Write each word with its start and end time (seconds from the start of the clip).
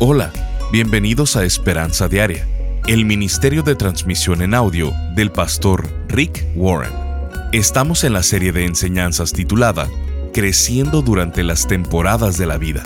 Hola, 0.00 0.32
bienvenidos 0.70 1.34
a 1.34 1.44
Esperanza 1.44 2.06
Diaria, 2.06 2.46
el 2.86 3.04
ministerio 3.04 3.64
de 3.64 3.74
transmisión 3.74 4.42
en 4.42 4.54
audio 4.54 4.92
del 5.16 5.32
pastor 5.32 5.88
Rick 6.06 6.46
Warren. 6.54 6.92
Estamos 7.50 8.04
en 8.04 8.12
la 8.12 8.22
serie 8.22 8.52
de 8.52 8.64
enseñanzas 8.64 9.32
titulada 9.32 9.88
Creciendo 10.32 11.02
durante 11.02 11.42
las 11.42 11.66
temporadas 11.66 12.38
de 12.38 12.46
la 12.46 12.58
vida. 12.58 12.84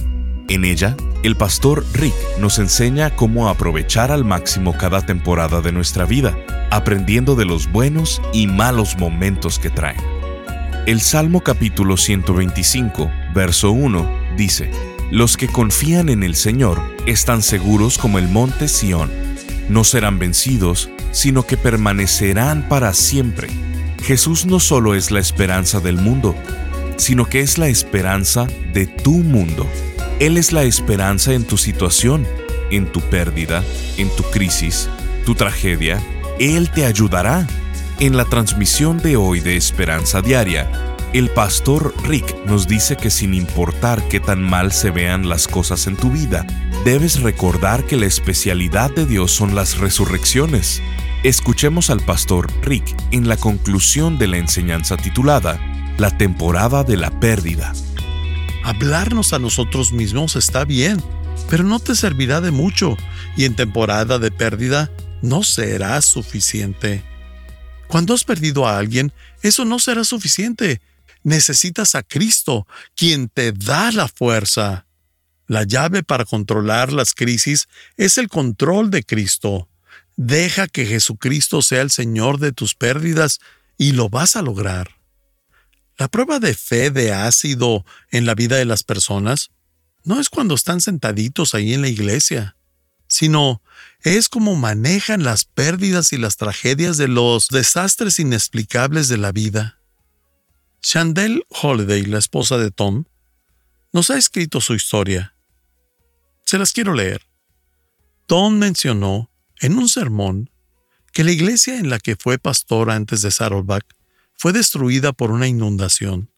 En 0.49 0.65
ella, 0.65 0.97
el 1.23 1.37
pastor 1.37 1.85
Rick 1.93 2.15
nos 2.41 2.59
enseña 2.59 3.15
cómo 3.15 3.51
aprovechar 3.51 4.11
al 4.11 4.25
máximo 4.25 4.75
cada 4.79 5.05
temporada 5.05 5.61
de 5.61 5.71
nuestra 5.71 6.07
vida, 6.07 6.35
aprendiendo 6.71 7.35
de 7.35 7.45
los 7.45 7.71
buenos 7.71 8.23
y 8.33 8.47
malos 8.47 8.97
momentos 8.97 9.59
que 9.59 9.69
traen. 9.69 10.01
El 10.87 11.03
Salmo 11.03 11.43
capítulo 11.43 11.99
125, 11.99 13.11
verso 13.35 13.71
1, 13.71 14.11
dice, 14.39 14.71
los 15.13 15.37
que 15.37 15.47
confían 15.47 16.09
en 16.09 16.23
el 16.23 16.35
Señor 16.35 16.81
están 17.05 17.43
seguros 17.43 17.99
como 17.99 18.19
el 18.19 18.29
monte 18.29 18.67
Sión. 18.67 19.11
No 19.69 19.85
serán 19.85 20.19
vencidos, 20.19 20.89
sino 21.13 21.47
que 21.47 21.59
permanecerán 21.59 22.67
para 22.67 22.95
siempre. 22.95 23.49
Jesús 24.03 24.47
no 24.47 24.59
solo 24.59 24.95
es 24.95 25.11
la 25.11 25.21
esperanza 25.21 25.81
del 25.81 25.99
mundo, 25.99 26.35
sino 26.97 27.27
que 27.27 27.41
es 27.41 27.59
la 27.59 27.69
esperanza 27.69 28.47
de 28.73 28.87
tu 28.87 29.19
mundo. 29.19 29.69
Él 30.19 30.39
es 30.39 30.51
la 30.51 30.63
esperanza 30.63 31.35
en 31.35 31.45
tu 31.45 31.59
situación, 31.59 32.27
en 32.71 32.91
tu 32.91 33.03
pérdida, 33.03 33.63
en 33.99 34.09
tu 34.17 34.23
crisis, 34.23 34.89
tu 35.27 35.35
tragedia. 35.35 36.03
Él 36.41 36.71
te 36.71 36.87
ayudará. 36.87 37.47
En 38.01 38.17
la 38.17 38.25
transmisión 38.25 38.99
de 38.99 39.17
hoy 39.17 39.41
de 39.41 39.57
Esperanza 39.57 40.23
Diaria, 40.23 40.92
el 41.13 41.29
pastor 41.29 41.95
Rick 42.05 42.47
nos 42.47 42.67
dice 42.67 42.97
que 42.97 43.11
sin 43.11 43.35
importar 43.35 44.07
qué 44.09 44.19
tan 44.19 44.43
mal 44.43 44.73
se 44.73 44.91
vean 44.91 45.29
las 45.29 45.47
cosas 45.47 45.87
en 45.87 45.97
tu 45.97 46.11
vida, 46.11 46.47
debes 46.87 47.21
recordar 47.21 47.85
que 47.85 47.99
la 47.99 48.07
especialidad 48.07 48.91
de 48.91 49.05
Dios 49.05 49.31
son 49.31 49.55
las 49.55 49.77
resurrecciones. 49.77 50.81
Escuchemos 51.23 51.91
al 51.91 52.01
pastor 52.01 52.51
Rick 52.63 52.97
en 53.11 53.29
la 53.29 53.37
conclusión 53.37 54.17
de 54.17 54.27
la 54.27 54.39
enseñanza 54.39 54.97
titulada 54.97 55.61
La 55.99 56.17
temporada 56.17 56.83
de 56.83 56.97
la 56.97 57.11
pérdida. 57.21 57.75
Hablarnos 58.65 59.35
a 59.35 59.39
nosotros 59.39 59.93
mismos 59.93 60.35
está 60.35 60.65
bien, 60.65 61.03
pero 61.51 61.63
no 61.63 61.79
te 61.79 61.95
servirá 61.95 62.41
de 62.41 62.53
mucho 62.53 62.97
y 63.37 63.45
en 63.45 63.55
temporada 63.55 64.19
de 64.19 64.31
pérdida 64.31 64.91
no 65.21 65.43
será 65.43 66.01
suficiente. 66.01 67.05
Cuando 67.87 68.15
has 68.15 68.25
perdido 68.25 68.67
a 68.67 68.79
alguien, 68.79 69.13
eso 69.43 69.67
no 69.67 69.79
será 69.79 70.05
suficiente 70.05 70.81
necesitas 71.23 71.95
a 71.95 72.03
Cristo, 72.03 72.67
quien 72.95 73.29
te 73.29 73.53
da 73.53 73.93
la 73.93 74.09
fuerza. 74.09 74.87
La 75.47 75.65
llave 75.65 76.03
para 76.03 76.25
controlar 76.25 76.93
las 76.93 77.15
crisis 77.15 77.69
es 77.97 78.19
el 78.19 78.29
control 78.29 78.91
de 78.91 79.05
Cristo. 79.05 79.69
Deja 80.17 80.69
que 80.69 80.87
Jesucristo 80.87 81.63
sea 81.63 81.83
el 81.83 81.91
Señor 81.91 82.39
de 82.39 82.53
tus 82.53 82.75
pérdidas 82.75 83.41
y 83.77 83.93
lo 83.93 84.09
vas 84.09 84.37
a 84.37 84.43
lograr. 84.43 84.97
La 85.99 86.09
prueba 86.09 86.39
de 86.39 86.55
fe 86.55 86.91
de 86.91 87.13
ácido 87.13 87.85
en 88.11 88.27
la 88.27 88.35
vida 88.35 88.57
de 88.57 88.65
las 88.65 88.83
personas 88.83 89.51
no 90.05 90.21
es 90.21 90.29
cuando 90.29 90.55
están 90.55 90.81
sentaditos 90.81 91.55
ahí 91.55 91.75
en 91.75 91.83
la 91.83 91.89
iglesia, 91.89 92.57
sino 93.09 93.63
es 94.01 94.29
como 94.29 94.57
manejan 94.57 95.23
las 95.23 95.45
pérdidas 95.45 96.13
y 96.13 96.19
las 96.19 96.37
tragedias 96.37 96.97
de 96.97 97.09
los 97.09 97.49
desastres 97.49 98.19
inexplicables 98.19 99.09
de 99.09 99.19
la 99.19 99.33
vida. 99.33 99.82
Chandel 100.83 101.47
Holiday, 101.49 102.05
la 102.07 102.19
esposa 102.19 102.59
de 102.59 102.73
Tom, 102.73 103.05
nos 103.93 104.11
ha 104.11 104.19
escrito 104.19 104.61
su 104.61 104.75
historia. 104.75 105.37
Se 106.45 106.59
las 106.59 106.73
quiero 106.73 106.93
leer. 106.93 107.23
Tom 108.27 108.59
mencionó 108.59 109.31
en 109.61 109.79
un 109.79 109.89
sermón 109.89 110.51
que 111.13 111.23
la 111.23 111.31
iglesia 111.31 111.79
en 111.79 111.89
la 111.89 112.01
que 112.01 112.17
fue 112.17 112.39
pastor 112.39 112.91
antes 112.91 113.23
de 113.23 113.31
Saddleback 113.31 113.87
fue 114.35 114.53
destruida 114.53 115.13
por 115.13 115.31
una 115.31 115.47
inundación, 115.47 116.33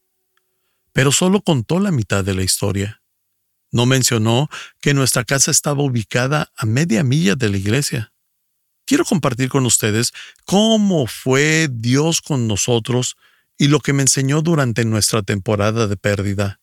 pero 0.93 1.11
solo 1.11 1.41
contó 1.41 1.81
la 1.81 1.91
mitad 1.91 2.23
de 2.23 2.35
la 2.35 2.43
historia. 2.43 3.01
No 3.71 3.87
mencionó 3.87 4.51
que 4.83 4.93
nuestra 4.93 5.25
casa 5.25 5.51
estaba 5.53 5.83
ubicada 5.83 6.53
a 6.55 6.67
media 6.67 7.03
milla 7.03 7.35
de 7.35 7.49
la 7.49 7.57
iglesia. 7.57 8.13
Quiero 8.85 9.07
compartir 9.07 9.49
con 9.49 9.65
ustedes 9.65 10.13
cómo 10.45 11.07
fue 11.07 11.69
Dios 11.71 12.21
con 12.21 12.47
nosotros 12.47 13.17
y 13.59 13.69
lo 13.69 13.81
que 13.81 13.93
me 13.93 14.03
enseñó 14.03 14.43
durante 14.43 14.85
nuestra 14.85 15.23
temporada 15.23 15.87
de 15.87 15.97
pérdida. 15.97 16.61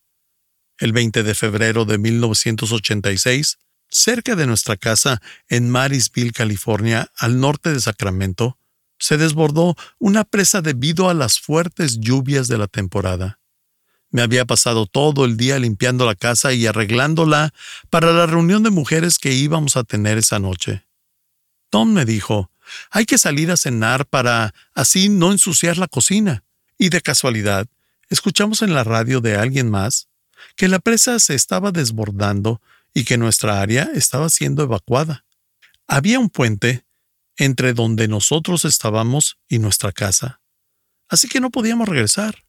El 0.78 0.94
20 0.94 1.24
de 1.24 1.35
febrero 1.35 1.85
de 1.85 1.97
1986, 1.97 3.59
cerca 3.90 4.35
de 4.35 4.47
nuestra 4.47 4.78
casa 4.78 5.22
en 5.47 5.69
Marysville, 5.69 6.31
California, 6.31 7.12
al 7.18 7.40
norte 7.40 7.72
de 7.72 7.80
Sacramento, 7.80 8.57
se 8.97 9.18
desbordó 9.18 9.75
una 10.00 10.24
presa 10.24 10.62
debido 10.62 11.09
a 11.09 11.13
las 11.13 11.40
fuertes 11.40 12.00
lluvias 12.00 12.47
de 12.47 12.57
la 12.57 12.68
temporada. 12.68 13.40
Me 14.12 14.22
había 14.22 14.46
pasado 14.46 14.85
todo 14.85 15.25
el 15.25 15.38
día 15.38 15.57
limpiando 15.57 16.06
la 16.06 16.16
casa 16.16 16.53
y 16.53 16.68
arreglándola 16.68 17.53
para 17.90 18.12
la 18.12 18.25
reunión 18.25 18.62
de 18.62 18.69
mujeres 18.69 19.18
que 19.18 19.34
íbamos 19.34 19.78
a 19.78 19.84
tener 19.84 20.18
esa 20.18 20.38
noche. 20.38 20.85
Tom 21.69 21.94
me 21.94 22.06
dijo, 22.06 22.51
hay 22.91 23.06
que 23.06 23.18
salir 23.18 23.51
a 23.51 23.57
cenar 23.57 24.06
para 24.06 24.53
así 24.74 25.09
no 25.09 25.31
ensuciar 25.31 25.78
la 25.78 25.88
cocina. 25.88 26.44
Y 26.81 26.90
de 26.90 27.02
casualidad, 27.02 27.68
escuchamos 28.09 28.64
en 28.64 28.74
la 28.74 28.84
radio 28.84 29.22
de 29.22 29.36
alguien 29.36 29.69
más 29.69 30.08
que 30.56 30.68
la 30.68 30.80
presa 30.80 31.19
se 31.19 31.36
estaba 31.36 31.72
desbordando 31.72 32.59
y 32.92 33.03
que 33.03 33.19
nuestra 33.19 33.62
área 33.62 33.92
estaba 33.94 34.31
siendo 34.31 34.64
evacuada. 34.64 35.24
Había 35.86 36.18
un 36.18 36.31
puente 36.31 36.84
entre 37.38 37.74
donde 37.74 38.08
nosotros 38.08 38.66
estábamos 38.66 39.38
y 39.47 39.59
nuestra 39.59 39.92
casa, 39.92 40.42
así 41.08 41.28
que 41.28 41.40
no 41.40 41.52
podíamos 41.52 41.88
regresar. 41.88 42.46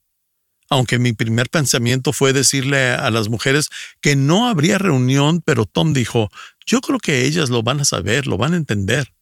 Aunque 0.71 0.99
mi 0.99 1.13
primer 1.13 1.51
pensamiento 1.51 2.15
fue 2.15 2.33
decirle 2.33 2.93
a 2.93 3.11
las 3.11 3.29
mujeres 3.29 3.69
que 4.01 4.17
no 4.17 4.49
habría 4.49 4.79
reunión, 4.79 5.43
pero 5.43 5.67
Tom 5.67 5.93
dijo, 5.93 6.31
yo 6.65 6.81
creo 6.81 7.01
que 7.01 7.27
ellas 7.27 7.51
lo 7.51 7.63
van 7.63 7.81
a 7.81 7.85
saber, 7.85 8.27
lo 8.27 8.39
van 8.39 8.55
a 8.55 8.57
entender. 8.57 9.13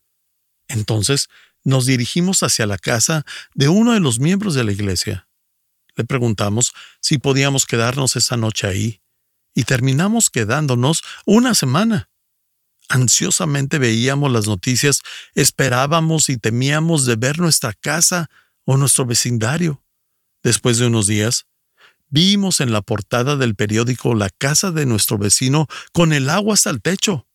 Entonces 0.69 1.29
nos 1.65 1.87
dirigimos 1.87 2.43
hacia 2.43 2.67
la 2.67 2.79
casa 2.79 3.25
de 3.55 3.69
uno 3.69 3.93
de 3.93 4.01
los 4.01 4.19
miembros 4.19 4.55
de 4.55 4.65
la 4.65 4.73
iglesia. 4.73 5.29
Le 5.97 6.05
preguntamos 6.05 6.73
si 7.01 7.19
podíamos 7.19 7.67
quedarnos 7.67 8.17
esa 8.17 8.37
noche 8.37 8.67
ahí, 8.67 9.03
y 9.55 9.65
terminamos 9.65 10.31
quedándonos 10.31 11.03
una 11.27 11.55
semana. 11.55 12.09
Ansiosamente 12.89 13.79
veíamos 13.79 14.33
las 14.33 14.47
noticias, 14.47 15.01
esperábamos 15.35 16.29
y 16.29 16.37
temíamos 16.37 17.07
de 17.07 17.17
ver 17.17 17.39
nuestra 17.39 17.73
casa 17.73 18.31
o 18.65 18.77
nuestro 18.77 19.07
vecindario. 19.07 19.85
Después 20.43 20.79
de 20.79 20.87
unos 20.87 21.07
días, 21.07 21.47
vimos 22.09 22.61
en 22.61 22.73
la 22.73 22.83
portada 22.83 23.37
del 23.37 23.55
periódico 23.55 24.15
la 24.15 24.31
casa 24.31 24.71
de 24.71 24.87
nuestro 24.87 25.19
vecino 25.19 25.67
con 25.93 26.13
el 26.13 26.31
agua 26.31 26.55
hasta 26.55 26.71
el 26.71 26.81
techo. 26.81 27.27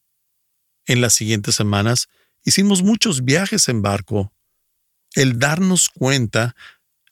En 0.86 1.02
las 1.02 1.14
siguientes 1.14 1.56
semanas 1.56 2.10
Hicimos 2.46 2.84
muchos 2.84 3.26
viajes 3.26 3.68
en 3.70 3.82
barco. 3.82 4.32
El 5.16 5.40
darnos 5.40 5.90
cuenta 5.90 6.56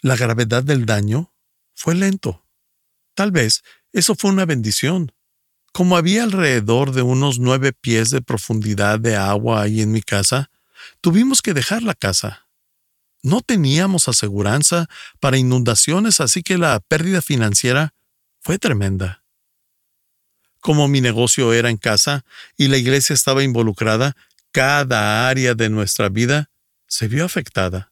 la 0.01 0.15
gravedad 0.15 0.63
del 0.63 0.85
daño 0.85 1.33
fue 1.73 1.95
lento. 1.95 2.45
Tal 3.15 3.31
vez 3.31 3.63
eso 3.91 4.13
fue 4.15 4.29
una 4.29 4.45
bendición. 4.45 5.11
Como 5.71 5.97
había 5.97 6.23
alrededor 6.23 6.91
de 6.91 7.01
unos 7.01 7.39
nueve 7.39 7.73
pies 7.73 8.11
de 8.11 8.21
profundidad 8.21 8.99
de 8.99 9.15
agua 9.15 9.63
ahí 9.63 9.81
en 9.81 9.91
mi 9.91 10.03
casa, 10.03 10.51
tuvimos 11.01 11.41
que 11.41 11.55
dejar 11.55 11.81
la 11.81 11.95
casa. 11.95 12.47
No 13.23 13.41
teníamos 13.41 14.07
aseguranza 14.07 14.87
para 15.19 15.37
inundaciones, 15.37 16.21
así 16.21 16.43
que 16.43 16.59
la 16.59 16.79
pérdida 16.79 17.23
financiera 17.23 17.95
fue 18.39 18.59
tremenda. 18.59 19.23
Como 20.59 20.87
mi 20.87 21.01
negocio 21.01 21.53
era 21.53 21.71
en 21.71 21.77
casa 21.77 22.23
y 22.55 22.67
la 22.67 22.77
iglesia 22.77 23.13
estaba 23.15 23.43
involucrada, 23.43 24.15
cada 24.53 25.27
área 25.27 25.55
de 25.55 25.69
nuestra 25.69 26.09
vida 26.09 26.51
se 26.87 27.07
vio 27.07 27.25
afectada. 27.25 27.91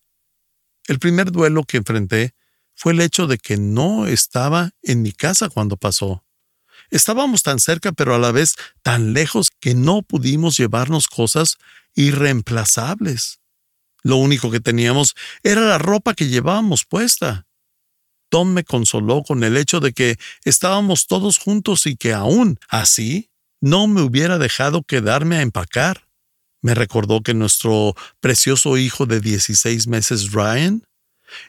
El 0.88 1.00
primer 1.00 1.32
duelo 1.32 1.64
que 1.64 1.78
enfrenté 1.78 2.36
fue 2.76 2.94
el 2.94 3.02
hecho 3.02 3.28
de 3.28 3.40
que 3.40 3.58
no 3.58 4.06
estaba 4.06 4.72
en 4.84 5.02
mi 5.02 5.12
casa 5.12 5.50
cuando 5.50 5.76
pasó. 5.76 6.24
Estábamos 6.92 7.42
tan 7.42 7.60
cerca 7.60 7.92
pero 7.92 8.14
a 8.14 8.20
la 8.20 8.32
vez 8.32 8.56
tan 8.84 9.14
lejos 9.14 9.50
que 9.60 9.74
no 9.74 10.04
pudimos 10.04 10.58
llevarnos 10.58 11.08
cosas 11.08 11.58
irreemplazables. 11.96 13.40
Lo 14.04 14.18
único 14.18 14.52
que 14.52 14.60
teníamos 14.60 15.16
era 15.42 15.62
la 15.62 15.80
ropa 15.80 16.14
que 16.14 16.28
llevábamos 16.28 16.86
puesta. 16.86 17.48
Tom 18.30 18.54
me 18.54 18.64
consoló 18.64 19.24
con 19.24 19.44
el 19.44 19.58
hecho 19.58 19.80
de 19.80 19.94
que 19.94 20.18
estábamos 20.44 21.08
todos 21.08 21.40
juntos 21.40 21.88
y 21.88 21.96
que 21.96 22.14
aún 22.14 22.60
así 22.70 23.32
no 23.62 23.88
me 23.88 24.02
hubiera 24.02 24.38
dejado 24.38 24.84
quedarme 24.84 25.38
a 25.38 25.42
empacar. 25.42 26.11
Me 26.62 26.76
recordó 26.76 27.22
que 27.22 27.34
nuestro 27.34 27.96
precioso 28.20 28.78
hijo 28.78 29.06
de 29.06 29.20
16 29.20 29.88
meses, 29.88 30.32
Ryan, 30.32 30.84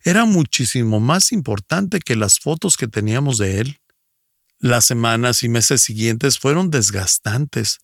era 0.05 0.25
muchísimo 0.25 1.01
más 1.01 1.33
importante 1.33 2.01
que 2.01 2.17
las 2.17 2.39
fotos 2.39 2.77
que 2.77 2.89
teníamos 2.89 3.39
de 3.39 3.61
él. 3.61 3.79
Las 4.59 4.85
semanas 4.85 5.43
y 5.43 5.49
meses 5.49 5.83
siguientes 5.83 6.39
fueron 6.39 6.71
desgastantes. 6.71 7.81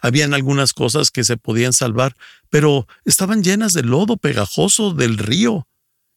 Habían 0.00 0.34
algunas 0.34 0.72
cosas 0.72 1.10
que 1.10 1.24
se 1.24 1.36
podían 1.36 1.72
salvar, 1.72 2.14
pero 2.50 2.86
estaban 3.04 3.42
llenas 3.42 3.72
de 3.72 3.82
lodo 3.82 4.16
pegajoso 4.16 4.92
del 4.92 5.18
río. 5.18 5.66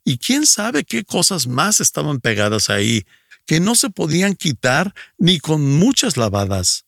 Y 0.05 0.17
quién 0.17 0.45
sabe 0.45 0.83
qué 0.83 1.03
cosas 1.03 1.47
más 1.47 1.79
estaban 1.79 2.19
pegadas 2.19 2.69
ahí, 2.69 3.05
que 3.45 3.59
no 3.59 3.75
se 3.75 3.89
podían 3.89 4.35
quitar 4.35 4.93
ni 5.17 5.39
con 5.39 5.61
muchas 5.79 6.17
lavadas. 6.17 6.85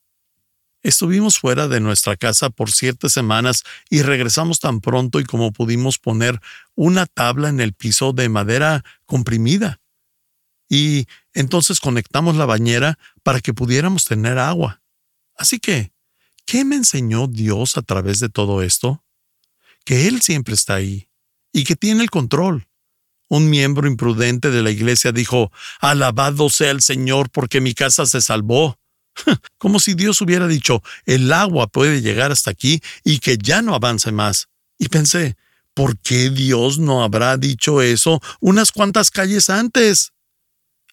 Estuvimos 0.86 1.40
fuera 1.40 1.66
de 1.66 1.80
nuestra 1.80 2.14
casa 2.14 2.48
por 2.48 2.70
ciertas 2.70 3.12
semanas 3.12 3.64
y 3.90 4.02
regresamos 4.02 4.60
tan 4.60 4.80
pronto 4.80 5.18
y 5.18 5.24
como 5.24 5.50
pudimos 5.50 5.98
poner 5.98 6.40
una 6.76 7.06
tabla 7.06 7.48
en 7.48 7.58
el 7.58 7.72
piso 7.72 8.12
de 8.12 8.28
madera 8.28 8.84
comprimida. 9.04 9.80
Y 10.68 11.08
entonces 11.34 11.80
conectamos 11.80 12.36
la 12.36 12.46
bañera 12.46 13.00
para 13.24 13.40
que 13.40 13.52
pudiéramos 13.52 14.04
tener 14.04 14.38
agua. 14.38 14.80
Así 15.36 15.58
que, 15.58 15.90
¿qué 16.44 16.64
me 16.64 16.76
enseñó 16.76 17.26
Dios 17.26 17.76
a 17.76 17.82
través 17.82 18.20
de 18.20 18.28
todo 18.28 18.62
esto? 18.62 19.04
Que 19.84 20.06
Él 20.06 20.22
siempre 20.22 20.54
está 20.54 20.76
ahí 20.76 21.08
y 21.52 21.64
que 21.64 21.74
tiene 21.74 22.04
el 22.04 22.10
control. 22.10 22.68
Un 23.26 23.50
miembro 23.50 23.88
imprudente 23.88 24.52
de 24.52 24.62
la 24.62 24.70
iglesia 24.70 25.10
dijo, 25.10 25.50
Alabado 25.80 26.48
sea 26.48 26.70
el 26.70 26.80
Señor 26.80 27.28
porque 27.30 27.60
mi 27.60 27.74
casa 27.74 28.06
se 28.06 28.20
salvó. 28.20 28.78
Como 29.58 29.80
si 29.80 29.94
Dios 29.94 30.20
hubiera 30.20 30.46
dicho, 30.46 30.82
el 31.04 31.32
agua 31.32 31.66
puede 31.66 32.02
llegar 32.02 32.32
hasta 32.32 32.50
aquí 32.50 32.80
y 33.04 33.18
que 33.18 33.38
ya 33.38 33.62
no 33.62 33.74
avance 33.74 34.12
más. 34.12 34.48
Y 34.78 34.88
pensé, 34.88 35.36
¿por 35.74 35.98
qué 35.98 36.30
Dios 36.30 36.78
no 36.78 37.02
habrá 37.02 37.36
dicho 37.36 37.82
eso 37.82 38.20
unas 38.40 38.72
cuantas 38.72 39.10
calles 39.10 39.50
antes? 39.50 40.12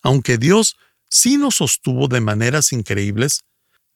Aunque 0.01 0.37
Dios 0.37 0.77
sí 1.09 1.37
nos 1.37 1.55
sostuvo 1.55 2.07
de 2.07 2.21
maneras 2.21 2.73
increíbles, 2.73 3.41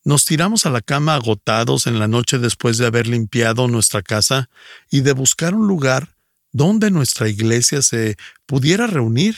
nos 0.04 0.24
tiramos 0.24 0.66
a 0.66 0.70
la 0.70 0.82
cama 0.82 1.16
agotados 1.16 1.86
en 1.86 2.00
la 2.00 2.08
noche 2.08 2.40
después 2.40 2.78
de 2.78 2.86
haber 2.86 3.08
limpiado 3.08 3.68
nuestra 3.68 4.02
casa 4.02 4.50
y 4.90 5.02
de 5.02 5.12
buscar 5.12 5.54
un 5.54 5.68
lugar 5.68 6.16
donde 6.54 6.92
nuestra 6.92 7.28
iglesia 7.28 7.82
se 7.82 8.16
pudiera 8.46 8.88
reunir. 8.88 9.36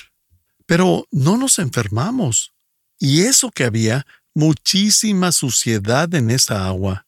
Pero 0.68 1.08
no 1.10 1.38
nos 1.38 1.58
enfermamos. 1.58 2.54
Y 3.00 3.22
eso 3.22 3.50
que 3.50 3.64
había 3.64 4.06
muchísima 4.40 5.34
suciedad 5.34 6.14
en 6.16 6.32
esa 6.32 6.66
agua. 6.66 7.06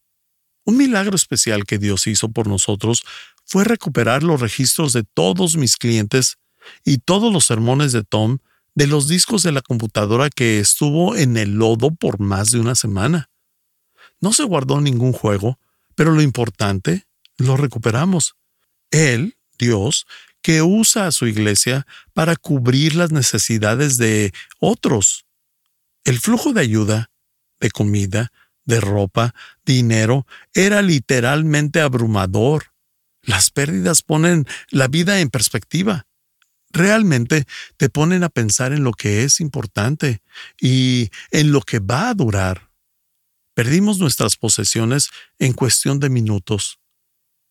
Un 0.66 0.76
milagro 0.76 1.16
especial 1.16 1.64
que 1.66 1.78
Dios 1.78 2.06
hizo 2.08 2.30
por 2.30 2.48
nosotros 2.48 3.04
fue 3.46 3.64
recuperar 3.64 4.22
los 4.22 4.42
registros 4.42 4.92
de 4.92 5.04
todos 5.04 5.56
mis 5.56 5.78
clientes 5.78 6.40
y 6.84 6.98
todos 6.98 7.32
los 7.32 7.46
sermones 7.46 7.94
de 7.94 8.04
Tom 8.04 8.40
de 8.76 8.88
los 8.88 9.08
discos 9.08 9.44
de 9.44 9.54
la 9.54 9.62
computadora 9.62 10.30
que 10.30 10.60
estuvo 10.60 11.16
en 11.16 11.38
el 11.38 11.56
lodo 11.56 11.96
por 11.96 12.20
más 12.20 12.52
de 12.52 12.60
una 12.60 12.76
semana. 12.76 13.30
No 14.20 14.34
se 14.34 14.44
guardó 14.44 14.82
ningún 14.82 15.14
juego, 15.14 15.58
pero 15.96 16.12
lo 16.12 16.22
importante, 16.22 17.08
lo 17.38 17.56
recuperamos. 17.56 18.36
Él, 18.92 19.38
Dios, 19.58 20.06
que 20.42 20.62
usa 20.62 21.08
a 21.08 21.12
su 21.12 21.28
iglesia 21.28 21.88
para 22.14 22.36
cubrir 22.36 22.96
las 22.96 23.12
necesidades 23.12 23.98
de 23.98 24.34
otros. 24.60 25.26
El 26.04 26.20
flujo 26.20 26.52
de 26.52 26.62
ayuda 26.62 27.12
de 27.62 27.72
comida, 27.72 28.34
de 28.66 28.82
ropa, 28.82 29.34
dinero, 29.64 30.28
era 30.54 30.82
literalmente 30.82 31.80
abrumador. 31.80 32.74
Las 33.22 33.52
pérdidas 33.52 34.02
ponen 34.02 34.46
la 34.70 34.88
vida 34.88 35.22
en 35.22 35.30
perspectiva. 35.30 36.08
Realmente 36.72 37.46
te 37.78 37.90
ponen 37.90 38.24
a 38.24 38.30
pensar 38.30 38.74
en 38.74 38.84
lo 38.84 38.92
que 38.92 39.24
es 39.24 39.40
importante 39.40 40.22
y 40.60 41.10
en 41.30 41.52
lo 41.52 41.62
que 41.62 41.80
va 41.80 42.10
a 42.10 42.14
durar. 42.14 42.72
Perdimos 43.54 44.00
nuestras 44.00 44.38
posesiones 44.38 45.10
en 45.38 45.54
cuestión 45.54 46.00
de 46.00 46.10
minutos, 46.10 46.80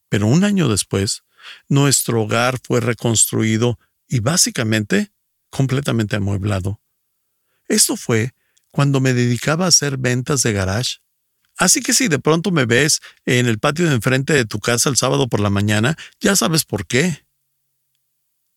pero 0.08 0.26
un 0.26 0.44
año 0.44 0.68
después, 0.68 1.22
nuestro 1.68 2.22
hogar 2.22 2.58
fue 2.62 2.80
reconstruido 2.80 3.78
y 4.08 4.20
básicamente 4.20 5.12
completamente 5.50 6.16
amueblado. 6.16 6.80
Esto 7.68 7.96
fue 7.96 8.32
cuando 8.70 9.00
me 9.00 9.14
dedicaba 9.14 9.64
a 9.64 9.68
hacer 9.68 9.96
ventas 9.96 10.42
de 10.42 10.52
garage. 10.52 10.98
Así 11.56 11.82
que 11.82 11.92
si 11.92 12.08
de 12.08 12.18
pronto 12.18 12.50
me 12.52 12.64
ves 12.64 13.00
en 13.26 13.46
el 13.46 13.58
patio 13.58 13.88
de 13.88 13.94
enfrente 13.94 14.32
de 14.32 14.46
tu 14.46 14.60
casa 14.60 14.88
el 14.88 14.96
sábado 14.96 15.28
por 15.28 15.40
la 15.40 15.50
mañana, 15.50 15.96
ya 16.20 16.34
sabes 16.34 16.64
por 16.64 16.86
qué. 16.86 17.26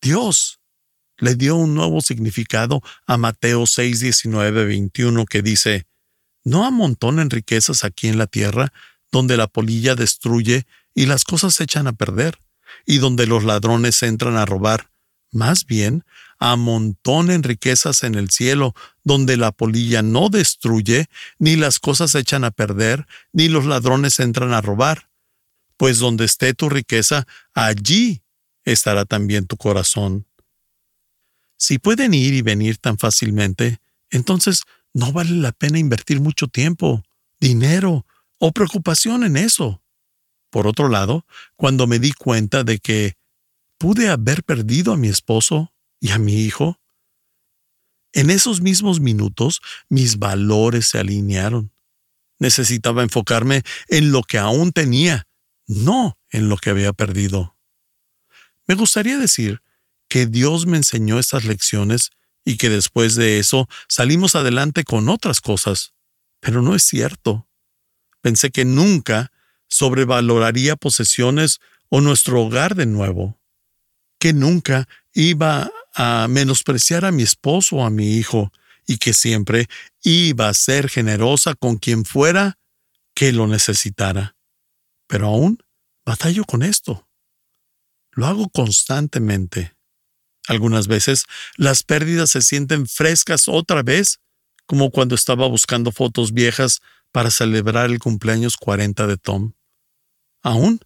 Dios 0.02 0.60
le 1.18 1.36
dio 1.36 1.56
un 1.56 1.76
nuevo 1.76 2.02
significado 2.02 2.82
a 3.06 3.18
Mateo 3.18 3.66
6, 3.66 4.00
19, 4.00 4.66
21 4.66 5.26
que 5.26 5.42
dice, 5.42 5.86
No 6.44 6.66
amontonen 6.66 7.30
riquezas 7.30 7.84
aquí 7.84 8.08
en 8.08 8.18
la 8.18 8.28
tierra, 8.28 8.72
donde 9.12 9.38
la 9.38 9.48
polilla 9.48 9.96
destruye 9.96 10.66
y 10.96 11.06
las 11.06 11.24
cosas 11.24 11.56
se 11.56 11.64
echan 11.66 11.88
a 11.88 11.94
perder, 11.94 12.40
y 12.86 12.98
donde 12.98 13.28
los 13.28 13.44
ladrones 13.44 14.02
entran 14.04 14.38
a 14.38 14.46
robar. 14.46 14.90
Más 15.32 15.66
bien, 15.66 16.04
amontonen 16.44 17.42
riquezas 17.42 18.04
en 18.04 18.16
el 18.16 18.30
cielo, 18.30 18.76
donde 19.06 19.38
la 19.38 19.54
polilla 19.54 20.02
no 20.02 20.28
destruye, 20.28 21.08
ni 21.40 21.56
las 21.56 21.80
cosas 21.80 22.12
se 22.12 22.20
echan 22.20 22.44
a 22.44 22.52
perder, 22.52 23.08
ni 23.32 23.48
los 23.48 23.64
ladrones 23.64 24.20
entran 24.20 24.52
a 24.52 24.60
robar. 24.60 25.10
Pues 25.78 26.00
donde 26.00 26.26
esté 26.26 26.54
tu 26.54 26.68
riqueza, 26.68 27.26
allí 27.54 28.24
estará 28.66 29.06
también 29.06 29.48
tu 29.48 29.56
corazón. 29.56 30.28
Si 31.56 31.80
pueden 31.80 32.14
ir 32.14 32.34
y 32.34 32.42
venir 32.42 32.78
tan 32.78 32.98
fácilmente, 32.98 33.80
entonces 34.10 34.64
no 34.94 35.14
vale 35.14 35.32
la 35.32 35.54
pena 35.54 35.80
invertir 35.80 36.20
mucho 36.20 36.50
tiempo, 36.50 37.06
dinero 37.40 38.06
o 38.38 38.52
preocupación 38.52 39.24
en 39.24 39.38
eso. 39.38 39.82
Por 40.50 40.68
otro 40.68 40.90
lado, 40.90 41.26
cuando 41.56 41.88
me 41.88 42.00
di 42.00 42.12
cuenta 42.12 42.66
de 42.66 42.80
que 42.80 43.16
pude 43.78 44.10
haber 44.10 44.44
perdido 44.44 44.92
a 44.92 44.98
mi 44.98 45.08
esposo, 45.08 45.73
y 46.04 46.12
a 46.12 46.20
mi 46.20 46.36
hijo? 46.36 46.82
En 48.12 48.30
esos 48.30 48.60
mismos 48.60 49.00
minutos 49.00 49.62
mis 49.88 50.20
valores 50.20 50.88
se 50.88 51.00
alinearon. 51.00 51.72
Necesitaba 52.40 53.04
enfocarme 53.04 53.64
en 53.88 54.12
lo 54.12 54.22
que 54.22 54.38
aún 54.38 54.74
tenía, 54.74 55.26
no 55.66 56.20
en 56.30 56.50
lo 56.50 56.58
que 56.58 56.72
había 56.72 56.92
perdido. 56.92 57.56
Me 58.68 58.76
gustaría 58.76 59.18
decir 59.18 59.62
que 60.10 60.26
Dios 60.26 60.66
me 60.66 60.76
enseñó 60.76 61.20
estas 61.20 61.46
lecciones 61.46 62.12
y 62.44 62.58
que 62.58 62.70
después 62.70 63.16
de 63.16 63.40
eso 63.40 63.70
salimos 63.88 64.36
adelante 64.36 64.84
con 64.84 65.08
otras 65.08 65.40
cosas, 65.40 65.94
pero 66.42 66.62
no 66.62 66.76
es 66.76 66.84
cierto. 66.84 67.48
Pensé 68.20 68.52
que 68.52 68.66
nunca 68.66 69.32
sobrevaloraría 69.70 70.76
posesiones 70.76 71.62
o 71.88 72.02
nuestro 72.02 72.42
hogar 72.42 72.76
de 72.76 72.88
nuevo, 72.88 73.40
que 74.20 74.34
nunca 74.34 74.90
iba 75.14 75.72
a 75.94 76.28
menospreciar 76.30 77.06
a 77.06 77.12
mi 77.12 77.24
esposo 77.24 77.78
o 77.78 77.86
a 77.86 77.90
mi 77.90 78.18
hijo, 78.18 78.52
y 78.86 78.98
que 78.98 79.14
siempre 79.14 79.68
iba 80.02 80.50
a 80.50 80.54
ser 80.54 80.90
generosa 80.90 81.56
con 81.56 81.78
quien 81.78 82.06
fuera 82.06 82.58
que 83.14 83.32
lo 83.32 83.48
necesitara. 83.48 84.36
Pero 85.08 85.28
aún 85.28 85.64
batallo 86.06 86.44
con 86.44 86.64
esto. 86.64 87.08
Lo 88.12 88.26
hago 88.26 88.50
constantemente. 88.50 89.76
Algunas 90.48 90.88
veces 90.88 91.26
las 91.56 91.84
pérdidas 91.84 92.32
se 92.32 92.42
sienten 92.42 92.88
frescas 92.88 93.48
otra 93.48 93.82
vez, 93.82 94.20
como 94.66 94.92
cuando 94.92 95.16
estaba 95.16 95.48
buscando 95.48 95.92
fotos 95.92 96.34
viejas 96.34 96.82
para 97.12 97.32
celebrar 97.32 97.90
el 97.90 98.00
cumpleaños 98.00 98.58
40 98.58 99.08
de 99.08 99.18
Tom. 99.18 99.54
Aún 100.42 100.80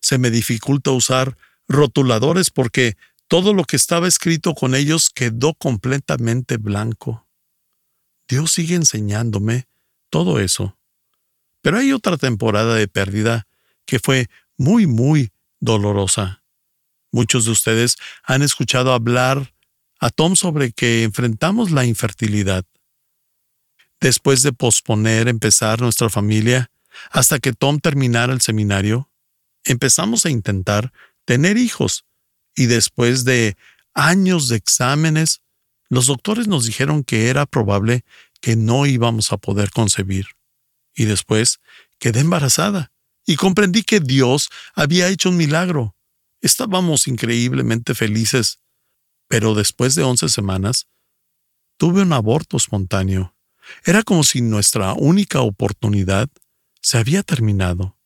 se 0.00 0.18
me 0.18 0.30
dificulta 0.30 0.92
usar 0.92 1.36
rotuladores 1.68 2.50
porque 2.50 2.96
todo 3.30 3.54
lo 3.54 3.62
que 3.62 3.76
estaba 3.76 4.08
escrito 4.08 4.54
con 4.54 4.74
ellos 4.74 5.08
quedó 5.08 5.54
completamente 5.54 6.56
blanco. 6.56 7.28
Dios 8.28 8.50
sigue 8.50 8.74
enseñándome 8.74 9.68
todo 10.10 10.40
eso. 10.40 10.76
Pero 11.62 11.78
hay 11.78 11.92
otra 11.92 12.16
temporada 12.16 12.74
de 12.74 12.88
pérdida 12.88 13.46
que 13.86 14.00
fue 14.00 14.28
muy, 14.56 14.88
muy 14.88 15.30
dolorosa. 15.60 16.42
Muchos 17.12 17.44
de 17.44 17.52
ustedes 17.52 17.94
han 18.24 18.42
escuchado 18.42 18.92
hablar 18.92 19.54
a 20.00 20.10
Tom 20.10 20.34
sobre 20.34 20.72
que 20.72 21.04
enfrentamos 21.04 21.70
la 21.70 21.84
infertilidad. 21.84 22.64
Después 24.00 24.42
de 24.42 24.52
posponer 24.52 25.28
empezar 25.28 25.80
nuestra 25.80 26.10
familia, 26.10 26.72
hasta 27.12 27.38
que 27.38 27.52
Tom 27.52 27.78
terminara 27.78 28.32
el 28.32 28.40
seminario, 28.40 29.08
empezamos 29.62 30.26
a 30.26 30.30
intentar 30.30 30.92
tener 31.24 31.58
hijos 31.58 32.06
y 32.60 32.66
después 32.66 33.24
de 33.24 33.56
años 33.94 34.50
de 34.50 34.56
exámenes, 34.56 35.40
los 35.88 36.08
doctores 36.08 36.46
nos 36.46 36.66
dijeron 36.66 37.04
que 37.04 37.28
era 37.28 37.46
probable 37.46 38.04
que 38.42 38.54
no 38.54 38.84
íbamos 38.84 39.32
a 39.32 39.38
poder 39.38 39.70
concebir. 39.70 40.26
Y 40.94 41.06
después 41.06 41.60
quedé 41.98 42.20
embarazada 42.20 42.92
y 43.24 43.36
comprendí 43.36 43.82
que 43.82 44.00
Dios 44.00 44.50
había 44.74 45.08
hecho 45.08 45.30
un 45.30 45.38
milagro. 45.38 45.96
Estábamos 46.42 47.08
increíblemente 47.08 47.94
felices, 47.94 48.60
pero 49.26 49.54
después 49.54 49.94
de 49.94 50.02
once 50.02 50.28
semanas, 50.28 50.86
tuve 51.78 52.02
un 52.02 52.12
aborto 52.12 52.58
espontáneo. 52.58 53.34
Era 53.86 54.02
como 54.02 54.22
si 54.22 54.42
nuestra 54.42 54.92
única 54.92 55.40
oportunidad 55.40 56.28
se 56.82 56.98
había 56.98 57.22
terminado. 57.22 57.96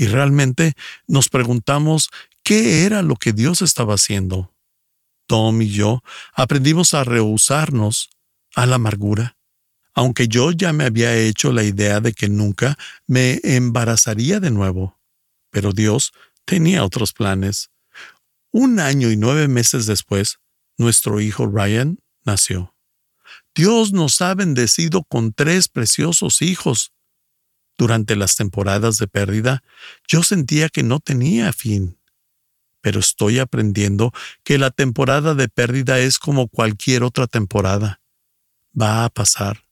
y 0.00 0.06
realmente 0.06 0.74
nos 1.08 1.28
preguntamos 1.28 2.08
qué 2.48 2.86
era 2.86 3.02
lo 3.02 3.16
que 3.16 3.34
Dios 3.34 3.60
estaba 3.60 3.92
haciendo. 3.92 4.54
Tom 5.26 5.60
y 5.60 5.68
yo 5.68 6.02
aprendimos 6.32 6.94
a 6.94 7.04
rehusarnos 7.04 8.08
a 8.54 8.64
la 8.64 8.76
amargura. 8.76 9.36
Aunque 9.92 10.28
yo 10.28 10.52
ya 10.52 10.72
me 10.72 10.84
había 10.84 11.14
hecho 11.14 11.52
la 11.52 11.62
idea 11.62 12.00
de 12.00 12.14
que 12.14 12.30
nunca 12.30 12.78
me 13.06 13.38
embarazaría 13.42 14.40
de 14.40 14.50
nuevo. 14.50 14.98
Pero 15.50 15.72
Dios 15.72 16.14
tenía 16.46 16.86
otros 16.86 17.12
planes. 17.12 17.70
Un 18.50 18.80
año 18.80 19.10
y 19.10 19.18
nueve 19.18 19.46
meses 19.46 19.84
después, 19.84 20.38
nuestro 20.78 21.20
hijo 21.20 21.46
Ryan 21.46 21.98
nació. 22.24 22.74
Dios 23.54 23.92
nos 23.92 24.22
ha 24.22 24.34
bendecido 24.34 25.04
con 25.04 25.34
tres 25.34 25.68
preciosos 25.68 26.40
hijos. 26.40 26.92
Durante 27.76 28.16
las 28.16 28.36
temporadas 28.36 28.96
de 28.96 29.06
pérdida, 29.06 29.62
yo 30.08 30.22
sentía 30.22 30.70
que 30.70 30.82
no 30.82 30.98
tenía 30.98 31.52
fin. 31.52 31.97
Pero 32.80 33.00
estoy 33.00 33.38
aprendiendo 33.38 34.12
que 34.44 34.58
la 34.58 34.70
temporada 34.70 35.34
de 35.34 35.48
pérdida 35.48 35.98
es 35.98 36.18
como 36.18 36.48
cualquier 36.48 37.02
otra 37.02 37.26
temporada. 37.26 38.00
Va 38.80 39.04
a 39.04 39.08
pasar. 39.08 39.64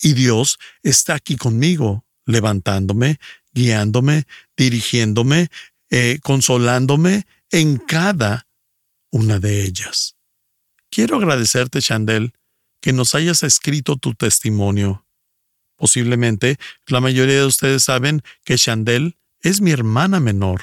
Y 0.00 0.14
Dios 0.14 0.58
está 0.82 1.14
aquí 1.14 1.36
conmigo, 1.36 2.04
levantándome, 2.26 3.18
guiándome, 3.52 4.24
dirigiéndome, 4.56 5.48
eh, 5.90 6.18
consolándome 6.22 7.26
en 7.50 7.76
cada 7.76 8.46
una 9.10 9.38
de 9.38 9.62
ellas. 9.62 10.16
Quiero 10.90 11.16
agradecerte, 11.16 11.80
Chandel, 11.80 12.32
que 12.80 12.92
nos 12.92 13.14
hayas 13.14 13.42
escrito 13.42 13.96
tu 13.96 14.14
testimonio. 14.14 15.06
Posiblemente 15.76 16.58
la 16.86 17.00
mayoría 17.00 17.36
de 17.36 17.46
ustedes 17.46 17.84
saben 17.84 18.22
que 18.44 18.56
Chandel 18.56 19.16
es 19.40 19.60
mi 19.60 19.70
hermana 19.70 20.20
menor. 20.20 20.62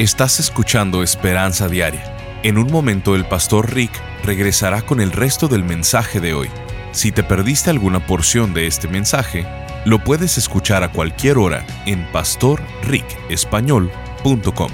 Estás 0.00 0.40
escuchando 0.40 1.02
Esperanza 1.02 1.68
Diaria. 1.68 2.16
En 2.42 2.56
un 2.56 2.72
momento 2.72 3.14
el 3.14 3.26
pastor 3.26 3.74
Rick 3.74 3.92
regresará 4.24 4.80
con 4.80 4.98
el 4.98 5.12
resto 5.12 5.46
del 5.46 5.62
mensaje 5.62 6.20
de 6.20 6.32
hoy. 6.32 6.48
Si 6.92 7.12
te 7.12 7.22
perdiste 7.22 7.68
alguna 7.68 8.06
porción 8.06 8.54
de 8.54 8.66
este 8.66 8.88
mensaje, 8.88 9.46
lo 9.84 10.02
puedes 10.02 10.38
escuchar 10.38 10.82
a 10.84 10.90
cualquier 10.90 11.36
hora 11.36 11.66
en 11.84 12.10
pastorricespañol.com. 12.12 14.70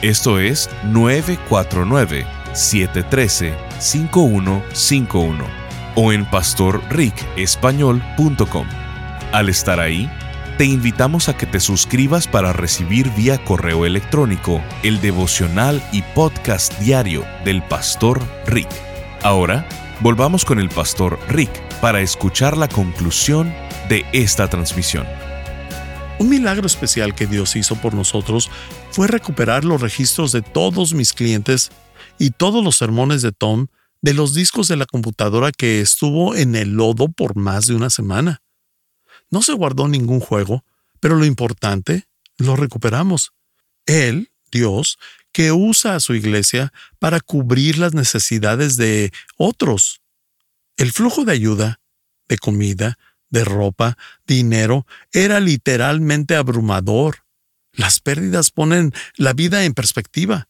Esto 0.00 0.38
es 0.38 0.70
949-713-5151 0.92 3.71
o 5.94 6.10
en 6.12 6.28
pastorricespañol.com. 6.30 8.66
Al 9.32 9.48
estar 9.48 9.80
ahí, 9.80 10.10
te 10.58 10.64
invitamos 10.64 11.28
a 11.28 11.36
que 11.36 11.46
te 11.46 11.60
suscribas 11.60 12.26
para 12.28 12.52
recibir 12.52 13.10
vía 13.14 13.42
correo 13.44 13.86
electrónico 13.86 14.60
el 14.82 15.00
devocional 15.00 15.80
y 15.92 16.02
podcast 16.02 16.76
diario 16.80 17.24
del 17.44 17.62
Pastor 17.62 18.20
Rick. 18.46 18.68
Ahora, 19.22 19.64
Volvamos 20.02 20.44
con 20.44 20.58
el 20.58 20.68
pastor 20.68 21.16
Rick 21.28 21.62
para 21.80 22.00
escuchar 22.00 22.56
la 22.56 22.66
conclusión 22.66 23.54
de 23.88 24.04
esta 24.12 24.48
transmisión. 24.48 25.06
Un 26.18 26.28
milagro 26.28 26.66
especial 26.66 27.14
que 27.14 27.28
Dios 27.28 27.54
hizo 27.54 27.76
por 27.76 27.94
nosotros 27.94 28.50
fue 28.90 29.06
recuperar 29.06 29.64
los 29.64 29.80
registros 29.80 30.32
de 30.32 30.42
todos 30.42 30.92
mis 30.92 31.12
clientes 31.12 31.70
y 32.18 32.30
todos 32.30 32.62
los 32.64 32.76
sermones 32.76 33.22
de 33.22 33.32
Tom 33.32 33.66
de 34.02 34.14
los 34.14 34.34
discos 34.34 34.68
de 34.68 34.76
la 34.76 34.86
computadora 34.86 35.52
que 35.52 35.80
estuvo 35.80 36.34
en 36.34 36.56
el 36.56 36.70
lodo 36.70 37.08
por 37.08 37.36
más 37.36 37.66
de 37.66 37.74
una 37.74 37.88
semana. 37.88 38.42
No 39.30 39.42
se 39.42 39.52
guardó 39.52 39.88
ningún 39.88 40.20
juego, 40.20 40.64
pero 41.00 41.16
lo 41.16 41.24
importante, 41.24 42.08
lo 42.36 42.56
recuperamos. 42.56 43.32
Él, 43.86 44.30
Dios, 44.50 44.98
que 45.32 45.52
usa 45.52 45.94
a 45.94 46.00
su 46.00 46.14
iglesia 46.14 46.72
para 46.98 47.20
cubrir 47.20 47.78
las 47.78 47.94
necesidades 47.94 48.76
de 48.76 49.12
otros. 49.36 50.02
El 50.76 50.92
flujo 50.92 51.24
de 51.24 51.32
ayuda, 51.32 51.80
de 52.28 52.38
comida, 52.38 52.98
de 53.30 53.44
ropa, 53.44 53.96
dinero, 54.26 54.86
era 55.12 55.40
literalmente 55.40 56.36
abrumador. 56.36 57.24
Las 57.72 58.00
pérdidas 58.00 58.50
ponen 58.50 58.92
la 59.16 59.32
vida 59.32 59.64
en 59.64 59.72
perspectiva. 59.72 60.48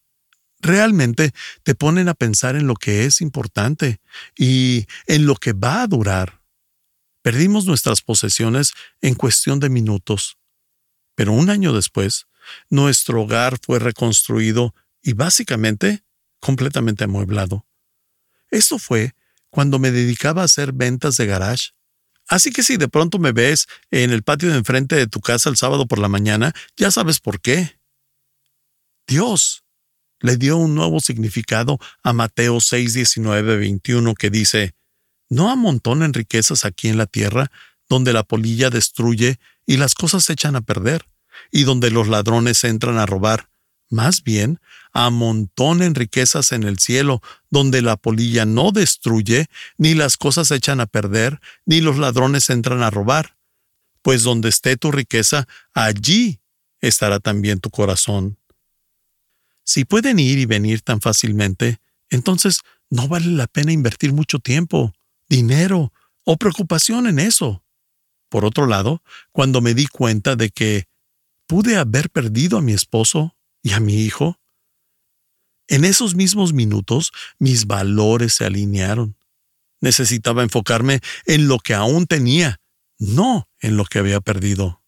Realmente 0.62 1.34
te 1.64 1.74
ponen 1.74 2.08
a 2.08 2.14
pensar 2.14 2.54
en 2.54 2.68
lo 2.68 2.74
que 2.74 3.04
es 3.04 3.20
importante 3.20 4.00
y 4.38 4.86
en 5.06 5.26
lo 5.26 5.34
que 5.34 5.52
va 5.52 5.82
a 5.82 5.88
durar. 5.88 6.40
Perdimos 7.20 7.66
nuestras 7.66 8.00
posesiones 8.00 8.72
en 9.00 9.14
cuestión 9.14 9.58
de 9.58 9.68
minutos, 9.68 10.38
pero 11.16 11.32
un 11.32 11.50
año 11.50 11.72
después 11.72 12.26
nuestro 12.70 13.22
hogar 13.22 13.58
fue 13.60 13.80
reconstruido 13.80 14.74
y 15.02 15.14
básicamente 15.14 16.04
completamente 16.40 17.04
amueblado. 17.04 17.66
Esto 18.50 18.78
fue 18.78 19.14
cuando 19.50 19.78
me 19.78 19.90
dedicaba 19.90 20.42
a 20.42 20.46
hacer 20.46 20.72
ventas 20.72 21.16
de 21.16 21.26
garage. 21.26 21.70
Así 22.28 22.52
que 22.52 22.62
si 22.62 22.76
de 22.76 22.88
pronto 22.88 23.18
me 23.18 23.32
ves 23.32 23.66
en 23.90 24.10
el 24.10 24.22
patio 24.22 24.50
de 24.50 24.58
enfrente 24.58 24.94
de 24.94 25.06
tu 25.08 25.20
casa 25.20 25.50
el 25.50 25.56
sábado 25.56 25.86
por 25.86 25.98
la 25.98 26.08
mañana, 26.08 26.54
ya 26.76 26.90
sabes 26.90 27.18
por 27.18 27.40
qué. 27.40 27.78
Dios 29.06 29.61
le 30.22 30.36
dio 30.36 30.56
un 30.56 30.74
nuevo 30.74 31.00
significado 31.00 31.78
a 32.02 32.12
Mateo 32.12 32.60
6, 32.60 32.94
19, 32.94 33.56
21 33.56 34.14
que 34.14 34.30
dice, 34.30 34.74
No 35.28 35.50
amontonen 35.50 36.14
riquezas 36.14 36.64
aquí 36.64 36.88
en 36.88 36.96
la 36.96 37.06
tierra, 37.06 37.50
donde 37.88 38.12
la 38.12 38.22
polilla 38.22 38.70
destruye 38.70 39.38
y 39.66 39.76
las 39.76 39.94
cosas 39.94 40.24
se 40.24 40.32
echan 40.32 40.56
a 40.56 40.62
perder 40.62 41.06
y 41.50 41.64
donde 41.64 41.90
los 41.90 42.08
ladrones 42.08 42.64
entran 42.64 42.98
a 42.98 43.06
robar. 43.06 43.48
Más 43.90 44.22
bien, 44.22 44.58
amontonen 44.92 45.94
riquezas 45.94 46.52
en 46.52 46.62
el 46.62 46.78
cielo, 46.78 47.20
donde 47.50 47.82
la 47.82 47.98
polilla 47.98 48.46
no 48.46 48.72
destruye, 48.72 49.48
ni 49.76 49.94
las 49.94 50.16
cosas 50.16 50.48
se 50.48 50.54
echan 50.54 50.80
a 50.80 50.86
perder, 50.86 51.40
ni 51.66 51.82
los 51.82 51.98
ladrones 51.98 52.48
entran 52.48 52.82
a 52.82 52.88
robar. 52.88 53.36
Pues 54.00 54.22
donde 54.22 54.48
esté 54.48 54.78
tu 54.78 54.92
riqueza, 54.92 55.46
allí 55.74 56.40
estará 56.80 57.20
también 57.20 57.60
tu 57.60 57.68
corazón. 57.68 58.38
Si 59.64 59.84
pueden 59.84 60.18
ir 60.18 60.38
y 60.38 60.46
venir 60.46 60.82
tan 60.82 61.00
fácilmente, 61.00 61.80
entonces 62.10 62.60
no 62.90 63.08
vale 63.08 63.26
la 63.26 63.46
pena 63.46 63.72
invertir 63.72 64.12
mucho 64.12 64.38
tiempo, 64.38 64.92
dinero 65.28 65.92
o 66.24 66.36
preocupación 66.36 67.06
en 67.06 67.18
eso. 67.18 67.64
Por 68.28 68.44
otro 68.44 68.66
lado, 68.66 69.02
cuando 69.32 69.60
me 69.60 69.74
di 69.74 69.86
cuenta 69.86 70.36
de 70.36 70.50
que 70.50 70.88
pude 71.46 71.76
haber 71.76 72.10
perdido 72.10 72.58
a 72.58 72.62
mi 72.62 72.72
esposo 72.72 73.36
y 73.62 73.72
a 73.72 73.80
mi 73.80 74.02
hijo, 74.02 74.38
en 75.68 75.84
esos 75.84 76.14
mismos 76.14 76.52
minutos 76.52 77.12
mis 77.38 77.66
valores 77.66 78.34
se 78.34 78.44
alinearon. 78.44 79.16
Necesitaba 79.80 80.42
enfocarme 80.42 81.00
en 81.26 81.48
lo 81.48 81.58
que 81.58 81.74
aún 81.74 82.06
tenía, 82.06 82.60
no 82.98 83.48
en 83.60 83.76
lo 83.76 83.84
que 83.84 83.98
había 83.98 84.20
perdido. 84.20 84.82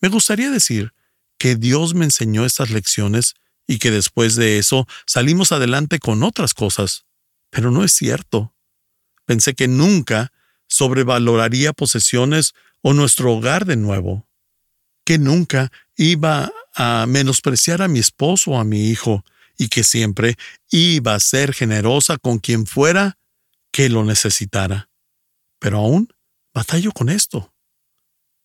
Me 0.00 0.08
gustaría 0.08 0.50
decir 0.50 0.92
que 1.38 1.56
Dios 1.56 1.94
me 1.94 2.04
enseñó 2.04 2.44
estas 2.44 2.70
lecciones 2.70 3.34
y 3.66 3.78
que 3.78 3.90
después 3.90 4.36
de 4.36 4.58
eso 4.58 4.86
salimos 5.06 5.52
adelante 5.52 5.98
con 5.98 6.22
otras 6.22 6.54
cosas, 6.54 7.04
pero 7.50 7.70
no 7.70 7.84
es 7.84 7.92
cierto. 7.92 8.54
Pensé 9.24 9.54
que 9.54 9.68
nunca 9.68 10.32
sobrevaloraría 10.66 11.72
posesiones 11.72 12.54
o 12.82 12.92
nuestro 12.92 13.32
hogar 13.32 13.64
de 13.64 13.76
nuevo, 13.76 14.28
que 15.04 15.18
nunca 15.18 15.72
iba 15.96 16.52
a 16.74 17.06
menospreciar 17.06 17.82
a 17.82 17.88
mi 17.88 17.98
esposo 17.98 18.52
o 18.52 18.58
a 18.58 18.64
mi 18.64 18.90
hijo, 18.90 19.24
y 19.56 19.68
que 19.68 19.84
siempre 19.84 20.36
iba 20.70 21.14
a 21.14 21.20
ser 21.20 21.54
generosa 21.54 22.18
con 22.18 22.38
quien 22.38 22.66
fuera 22.66 23.18
que 23.70 23.88
lo 23.88 24.04
necesitara. 24.04 24.90
Pero 25.58 25.78
aún 25.78 26.12
batallo 26.52 26.92
con 26.92 27.08
esto. 27.08 27.52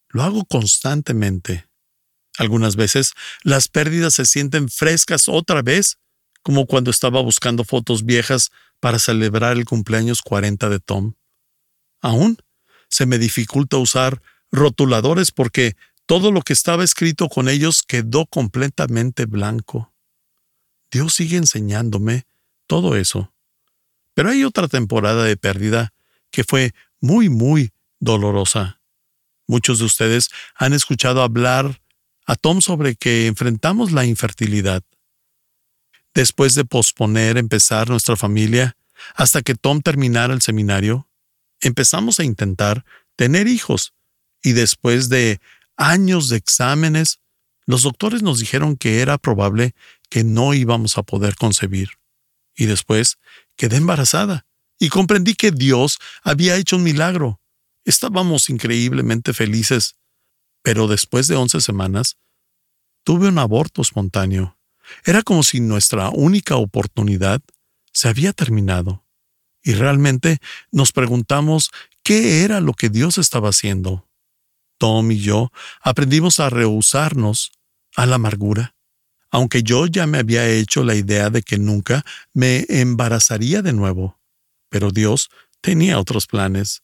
Lo 0.09 0.23
hago 0.23 0.45
constantemente. 0.45 1.68
Algunas 2.39 2.77
veces 2.77 3.15
las 3.43 3.67
pérdidas 3.67 4.13
se 4.13 4.25
sienten 4.25 4.69
frescas 4.69 5.27
otra 5.27 5.61
vez, 5.61 5.97
como 6.41 6.67
cuando 6.67 6.89
estaba 6.89 7.21
buscando 7.21 7.65
fotos 7.65 8.05
viejas 8.05 8.49
para 8.79 8.97
celebrar 8.97 9.57
el 9.57 9.65
cumpleaños 9.65 10.21
40 10.21 10.69
de 10.69 10.79
Tom. 10.79 11.15
Aún 11.99 12.37
se 12.87 13.05
me 13.05 13.17
dificulta 13.17 13.75
usar 13.75 14.21
rotuladores 14.53 15.31
porque 15.31 15.75
todo 16.05 16.31
lo 16.31 16.41
que 16.41 16.53
estaba 16.53 16.85
escrito 16.85 17.27
con 17.27 17.49
ellos 17.49 17.83
quedó 17.83 18.25
completamente 18.25 19.25
blanco. 19.25 19.93
Dios 20.91 21.15
sigue 21.15 21.35
enseñándome 21.35 22.25
todo 22.67 22.95
eso. 22.95 23.33
Pero 24.13 24.29
hay 24.29 24.45
otra 24.45 24.69
temporada 24.69 25.25
de 25.25 25.35
pérdida 25.35 25.93
que 26.31 26.45
fue 26.45 26.73
muy, 27.01 27.27
muy 27.27 27.73
dolorosa. 27.99 28.79
Muchos 29.45 29.79
de 29.79 29.85
ustedes 29.85 30.29
han 30.55 30.71
escuchado 30.71 31.21
hablar 31.21 31.81
a 32.29 32.35
Tom 32.35 32.61
sobre 32.61 32.95
que 32.95 33.25
enfrentamos 33.25 33.91
la 33.91 34.05
infertilidad. 34.05 34.83
Después 36.13 36.53
de 36.53 36.63
posponer 36.63 37.39
empezar 37.39 37.89
nuestra 37.89 38.15
familia 38.15 38.77
hasta 39.15 39.41
que 39.41 39.55
Tom 39.55 39.81
terminara 39.81 40.35
el 40.35 40.43
seminario, 40.43 41.07
empezamos 41.59 42.19
a 42.19 42.23
intentar 42.23 42.85
tener 43.15 43.47
hijos 43.47 43.93
y 44.43 44.51
después 44.51 45.09
de 45.09 45.41
años 45.75 46.29
de 46.29 46.37
exámenes, 46.37 47.19
los 47.65 47.81
doctores 47.81 48.21
nos 48.21 48.37
dijeron 48.37 48.77
que 48.77 49.01
era 49.01 49.17
probable 49.17 49.73
que 50.07 50.23
no 50.23 50.53
íbamos 50.53 50.99
a 50.99 51.03
poder 51.03 51.35
concebir. 51.35 51.89
Y 52.55 52.67
después 52.67 53.17
quedé 53.55 53.77
embarazada 53.77 54.45
y 54.77 54.89
comprendí 54.89 55.33
que 55.33 55.49
Dios 55.49 55.97
había 56.21 56.57
hecho 56.57 56.75
un 56.75 56.83
milagro. 56.83 57.41
Estábamos 57.85 58.51
increíblemente 58.51 59.33
felices, 59.33 59.95
pero 60.61 60.87
después 60.87 61.27
de 61.27 61.35
once 61.35 61.61
semanas, 61.61 62.17
tuve 63.03 63.27
un 63.27 63.39
aborto 63.39 63.81
espontáneo. 63.81 64.57
Era 65.05 65.21
como 65.21 65.43
si 65.43 65.59
nuestra 65.59 66.09
única 66.09 66.55
oportunidad 66.55 67.41
se 67.91 68.09
había 68.09 68.33
terminado. 68.33 69.05
Y 69.61 69.73
realmente 69.73 70.39
nos 70.71 70.91
preguntamos 70.91 71.69
qué 72.03 72.43
era 72.43 72.61
lo 72.61 72.73
que 72.73 72.89
Dios 72.89 73.17
estaba 73.17 73.49
haciendo. 73.49 74.07
Tom 74.77 75.11
y 75.11 75.19
yo 75.19 75.51
aprendimos 75.81 76.39
a 76.39 76.49
rehusarnos 76.49 77.51
a 77.95 78.05
la 78.05 78.15
amargura 78.15 78.75
aunque 79.31 79.63
yo 79.63 79.85
ya 79.85 80.07
me 80.07 80.17
había 80.17 80.47
hecho 80.47 80.83
la 80.83 80.95
idea 80.95 81.29
de 81.29 81.41
que 81.41 81.57
nunca 81.57 82.03
me 82.33 82.65
embarazaría 82.69 83.61
de 83.61 83.73
nuevo. 83.73 84.19
Pero 84.69 84.91
Dios 84.91 85.29
tenía 85.61 85.99
otros 85.99 86.27
planes. 86.27 86.83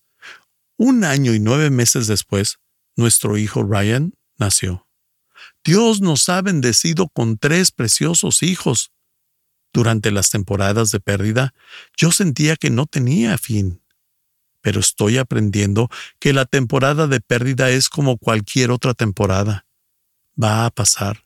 Un 0.77 1.03
año 1.03 1.33
y 1.33 1.39
nueve 1.39 1.69
meses 1.69 2.07
después, 2.07 2.59
nuestro 2.95 3.37
hijo 3.37 3.63
Ryan 3.63 4.13
nació. 4.37 4.87
Dios 5.63 6.01
nos 6.01 6.29
ha 6.29 6.41
bendecido 6.41 7.07
con 7.09 7.37
tres 7.37 7.71
preciosos 7.71 8.43
hijos. 8.43 8.91
Durante 9.73 10.11
las 10.11 10.29
temporadas 10.29 10.91
de 10.91 10.99
pérdida, 10.99 11.53
yo 11.97 12.11
sentía 12.11 12.55
que 12.55 12.69
no 12.69 12.85
tenía 12.85 13.37
fin. 13.37 13.81
Pero 14.61 14.79
estoy 14.79 15.17
aprendiendo 15.17 15.89
que 16.19 16.33
la 16.33 16.45
temporada 16.45 17.07
de 17.07 17.19
pérdida 17.19 17.69
es 17.69 17.89
como 17.89 18.17
cualquier 18.17 18.71
otra 18.71 18.93
temporada. 18.93 19.65
Va 20.41 20.65
a 20.65 20.71
pasar 20.71 21.25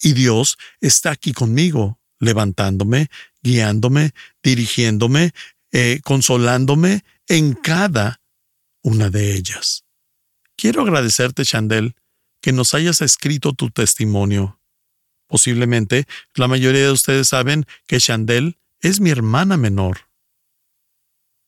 y 0.00 0.14
Dios 0.14 0.56
está 0.80 1.10
aquí 1.10 1.32
conmigo, 1.32 2.00
levantándome, 2.18 3.08
guiándome, 3.42 4.12
dirigiéndome, 4.42 5.32
eh, 5.72 6.00
consolándome 6.02 7.04
en 7.28 7.54
cada 7.54 8.20
una 8.82 9.10
de 9.10 9.34
ellas. 9.34 9.84
Quiero 10.60 10.82
agradecerte, 10.82 11.46
Chandel, 11.46 11.94
que 12.42 12.52
nos 12.52 12.74
hayas 12.74 13.00
escrito 13.00 13.54
tu 13.54 13.70
testimonio. 13.70 14.60
Posiblemente 15.26 16.06
la 16.34 16.48
mayoría 16.48 16.82
de 16.82 16.92
ustedes 16.92 17.28
saben 17.28 17.64
que 17.86 17.98
Chandel 17.98 18.58
es 18.82 19.00
mi 19.00 19.08
hermana 19.08 19.56
menor. 19.56 20.10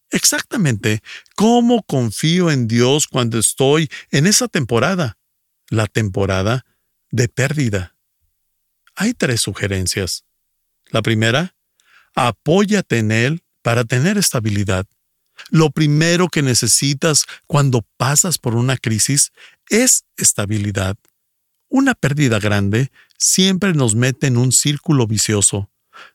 Exactamente, 0.09 1.03
¿cómo 1.37 1.83
confío 1.83 2.51
en 2.51 2.67
Dios 2.67 3.07
cuando 3.07 3.39
estoy 3.39 3.91
en 4.13 4.27
esa 4.27 4.49
temporada? 4.49 5.19
La 5.69 5.87
temporada 5.89 6.65
de 7.11 7.29
pérdida 7.29 7.95
hay 8.95 9.13
tres 9.13 9.43
sugerencias. 9.43 10.25
La 10.87 11.03
primera, 11.03 11.55
apóyate 12.15 12.97
en 12.97 13.13
Él 13.13 13.43
para 13.61 13.85
tener 13.85 14.17
estabilidad. 14.17 14.87
Lo 15.51 15.71
primero 15.71 16.29
que 16.29 16.43
necesitas 16.43 17.27
cuando 17.47 17.87
pasas 17.97 18.39
por 18.39 18.55
una 18.55 18.77
crisis 18.77 19.33
es 19.69 20.05
estabilidad. 20.17 20.97
Una 21.69 21.95
pérdida 21.95 22.39
grande 22.39 22.91
siempre 23.19 23.73
nos 23.73 23.95
mete 23.95 24.27
en 24.27 24.37
un 24.37 24.53
círculo 24.53 25.07
vicioso. 25.07 25.71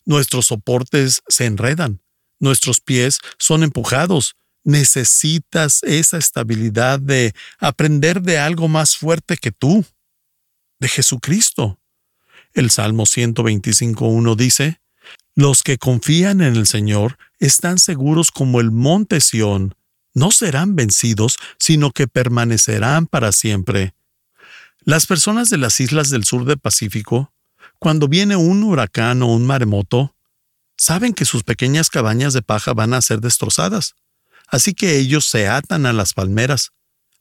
Nuestros 0.06 0.48
soportes 0.48 1.24
se 1.28 1.46
enredan, 1.46 2.02
nuestros 2.40 2.82
pies 2.82 3.20
son 3.38 3.64
empujados. 3.64 4.36
Necesitas 4.64 5.82
esa 5.84 6.18
estabilidad 6.18 7.00
de 7.00 7.34
aprender 7.58 8.22
de 8.22 8.38
algo 8.38 8.68
más 8.68 8.98
fuerte 8.98 9.38
que 9.38 9.52
tú, 9.52 9.86
de 10.80 10.90
Jesucristo. 10.90 11.80
El 12.54 12.70
Salmo 12.70 13.06
125.1 13.06 14.36
dice, 14.36 14.82
Los 15.38 15.62
que 15.62 15.78
confían 15.78 16.42
en 16.42 16.56
el 16.56 16.66
Señor 16.66 17.20
están 17.38 17.78
seguros 17.78 18.32
como 18.32 18.60
el 18.60 18.72
monte 18.72 19.22
Sión, 19.22 19.76
no 20.16 20.32
serán 20.32 20.76
vencidos, 20.76 21.38
sino 21.60 21.92
que 21.92 22.08
permanecerán 22.08 23.06
para 23.06 23.32
siempre. 23.32 23.94
Las 24.80 25.06
personas 25.06 25.52
de 25.52 25.60
las 25.60 25.80
islas 25.80 26.10
del 26.10 26.24
sur 26.24 26.46
del 26.46 26.58
Pacífico, 26.58 27.32
cuando 27.78 28.08
viene 28.08 28.36
un 28.36 28.64
huracán 28.64 29.22
o 29.22 29.28
un 29.28 29.46
maremoto, 29.46 30.16
saben 30.76 31.14
que 31.14 31.24
sus 31.24 31.44
pequeñas 31.44 31.92
cabañas 31.92 32.34
de 32.34 32.42
paja 32.42 32.74
van 32.74 32.96
a 32.96 33.02
ser 33.04 33.22
destrozadas, 33.22 33.94
así 34.48 34.74
que 34.74 34.98
ellos 34.98 35.28
se 35.28 35.48
atan 35.48 35.86
a 35.86 35.94
las 35.94 36.16
palmeras. 36.16 36.72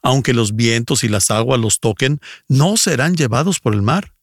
Aunque 0.00 0.32
los 0.32 0.56
vientos 0.56 1.04
y 1.04 1.10
las 1.10 1.30
aguas 1.30 1.60
los 1.60 1.80
toquen, 1.80 2.20
no 2.48 2.78
serán 2.78 3.14
llevados 3.14 3.60
por 3.60 3.74
el 3.74 3.82
mar. 3.82 4.15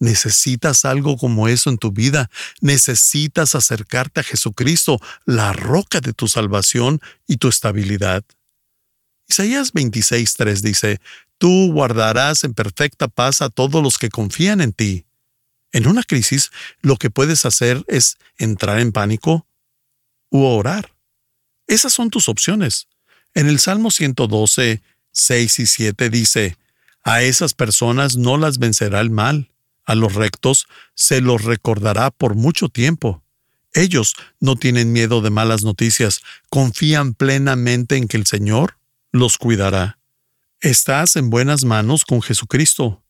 Necesitas 0.00 0.84
algo 0.84 1.16
como 1.16 1.48
eso 1.48 1.70
en 1.70 1.78
tu 1.78 1.92
vida. 1.92 2.30
Necesitas 2.60 3.54
acercarte 3.54 4.20
a 4.20 4.24
Jesucristo, 4.24 5.00
la 5.24 5.52
roca 5.52 6.00
de 6.00 6.12
tu 6.12 6.28
salvación 6.28 7.00
y 7.26 7.36
tu 7.36 7.48
estabilidad. 7.48 8.24
Isaías 9.28 9.72
26.3 9.72 10.60
dice, 10.60 11.00
Tú 11.38 11.72
guardarás 11.72 12.44
en 12.44 12.54
perfecta 12.54 13.08
paz 13.08 13.42
a 13.42 13.50
todos 13.50 13.82
los 13.82 13.98
que 13.98 14.08
confían 14.10 14.60
en 14.60 14.72
ti. 14.72 15.06
En 15.72 15.88
una 15.88 16.02
crisis, 16.02 16.50
lo 16.82 16.96
que 16.96 17.10
puedes 17.10 17.44
hacer 17.44 17.84
es 17.88 18.16
entrar 18.38 18.78
en 18.78 18.92
pánico 18.92 19.46
u 20.30 20.44
orar. 20.44 20.94
Esas 21.66 21.92
son 21.92 22.10
tus 22.10 22.28
opciones. 22.28 22.88
En 23.34 23.48
el 23.48 23.58
Salmo 23.58 23.90
112, 23.90 24.82
6 25.12 25.58
y 25.58 25.66
7 25.66 26.10
dice, 26.10 26.56
A 27.02 27.22
esas 27.22 27.54
personas 27.54 28.16
no 28.16 28.36
las 28.36 28.58
vencerá 28.58 29.00
el 29.00 29.10
mal 29.10 29.53
a 29.84 29.94
los 29.94 30.14
rectos 30.14 30.66
se 30.94 31.20
los 31.20 31.44
recordará 31.44 32.10
por 32.10 32.34
mucho 32.34 32.68
tiempo. 32.68 33.22
Ellos 33.72 34.14
no 34.40 34.56
tienen 34.56 34.92
miedo 34.92 35.20
de 35.20 35.30
malas 35.30 35.64
noticias, 35.64 36.22
confían 36.48 37.14
plenamente 37.14 37.96
en 37.96 38.08
que 38.08 38.16
el 38.16 38.26
Señor 38.26 38.78
los 39.10 39.36
cuidará. 39.36 39.98
Estás 40.60 41.16
en 41.16 41.28
buenas 41.28 41.64
manos 41.64 42.04
con 42.04 42.22
Jesucristo. 42.22 43.02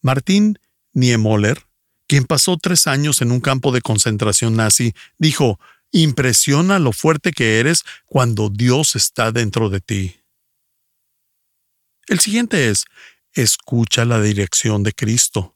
Martín 0.00 0.58
Niemöller, 0.92 1.66
quien 2.06 2.24
pasó 2.24 2.56
tres 2.56 2.86
años 2.86 3.22
en 3.22 3.32
un 3.32 3.40
campo 3.40 3.72
de 3.72 3.80
concentración 3.80 4.56
nazi, 4.56 4.94
dijo, 5.18 5.58
Impresiona 5.90 6.80
lo 6.80 6.90
fuerte 6.90 7.30
que 7.30 7.60
eres 7.60 7.84
cuando 8.06 8.50
Dios 8.50 8.96
está 8.96 9.30
dentro 9.30 9.70
de 9.70 9.80
ti. 9.80 10.16
El 12.08 12.18
siguiente 12.18 12.68
es, 12.68 12.84
escucha 13.32 14.04
la 14.04 14.20
dirección 14.20 14.82
de 14.82 14.92
Cristo. 14.92 15.53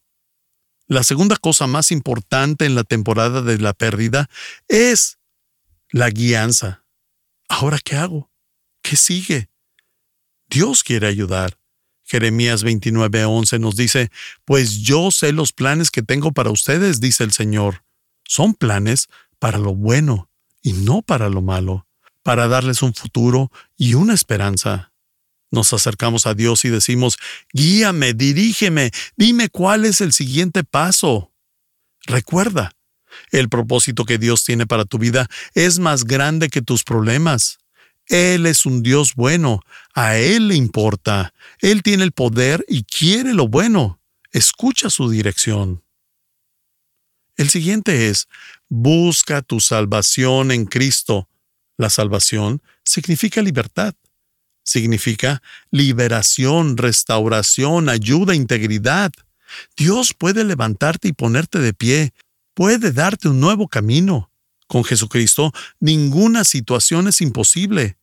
La 0.88 1.04
segunda 1.04 1.36
cosa 1.36 1.66
más 1.66 1.92
importante 1.92 2.64
en 2.64 2.74
la 2.74 2.82
temporada 2.82 3.42
de 3.42 3.58
la 3.58 3.74
pérdida 3.74 4.30
es 4.68 5.18
la 5.90 6.08
guianza. 6.08 6.86
¿Ahora 7.46 7.78
qué 7.78 7.96
hago? 7.96 8.30
¿Qué 8.82 8.96
sigue? 8.96 9.50
Dios 10.48 10.82
quiere 10.82 11.06
ayudar. 11.06 11.58
Jeremías 12.04 12.64
29:11 12.64 13.60
nos 13.60 13.76
dice, 13.76 14.10
Pues 14.46 14.78
yo 14.78 15.10
sé 15.10 15.32
los 15.32 15.52
planes 15.52 15.90
que 15.90 16.02
tengo 16.02 16.32
para 16.32 16.50
ustedes, 16.50 17.00
dice 17.00 17.22
el 17.22 17.32
Señor. 17.32 17.84
Son 18.24 18.54
planes 18.54 19.08
para 19.38 19.58
lo 19.58 19.74
bueno 19.74 20.30
y 20.62 20.72
no 20.72 21.02
para 21.02 21.28
lo 21.28 21.42
malo, 21.42 21.86
para 22.22 22.48
darles 22.48 22.80
un 22.80 22.94
futuro 22.94 23.52
y 23.76 23.92
una 23.92 24.14
esperanza. 24.14 24.92
Nos 25.50 25.72
acercamos 25.72 26.26
a 26.26 26.34
Dios 26.34 26.64
y 26.64 26.68
decimos, 26.68 27.16
Guíame, 27.52 28.14
dirígeme, 28.14 28.90
dime 29.16 29.48
cuál 29.48 29.84
es 29.84 30.00
el 30.00 30.12
siguiente 30.12 30.64
paso. 30.64 31.32
Recuerda, 32.06 32.72
el 33.30 33.48
propósito 33.48 34.04
que 34.04 34.18
Dios 34.18 34.44
tiene 34.44 34.66
para 34.66 34.84
tu 34.84 34.98
vida 34.98 35.28
es 35.54 35.78
más 35.78 36.04
grande 36.04 36.48
que 36.48 36.62
tus 36.62 36.84
problemas. 36.84 37.58
Él 38.06 38.46
es 38.46 38.64
un 38.64 38.82
Dios 38.82 39.14
bueno, 39.14 39.60
a 39.94 40.16
Él 40.16 40.48
le 40.48 40.54
importa, 40.54 41.34
Él 41.60 41.82
tiene 41.82 42.04
el 42.04 42.12
poder 42.12 42.64
y 42.68 42.84
quiere 42.84 43.34
lo 43.34 43.48
bueno. 43.48 44.00
Escucha 44.32 44.90
su 44.90 45.10
dirección. 45.10 45.82
El 47.36 47.50
siguiente 47.50 48.08
es, 48.08 48.28
busca 48.68 49.42
tu 49.42 49.60
salvación 49.60 50.50
en 50.50 50.66
Cristo. 50.66 51.28
La 51.76 51.90
salvación 51.90 52.62
significa 52.84 53.42
libertad. 53.42 53.94
Significa 54.68 55.40
liberación, 55.70 56.76
restauración, 56.76 57.88
ayuda, 57.88 58.34
integridad. 58.34 59.10
Dios 59.78 60.12
puede 60.12 60.44
levantarte 60.44 61.08
y 61.08 61.14
ponerte 61.14 61.58
de 61.58 61.72
pie, 61.72 62.12
puede 62.52 62.92
darte 62.92 63.28
un 63.28 63.40
nuevo 63.40 63.68
camino. 63.68 64.30
Con 64.66 64.84
Jesucristo, 64.84 65.54
ninguna 65.80 66.44
situación 66.44 67.08
es 67.08 67.22
imposible. 67.22 67.96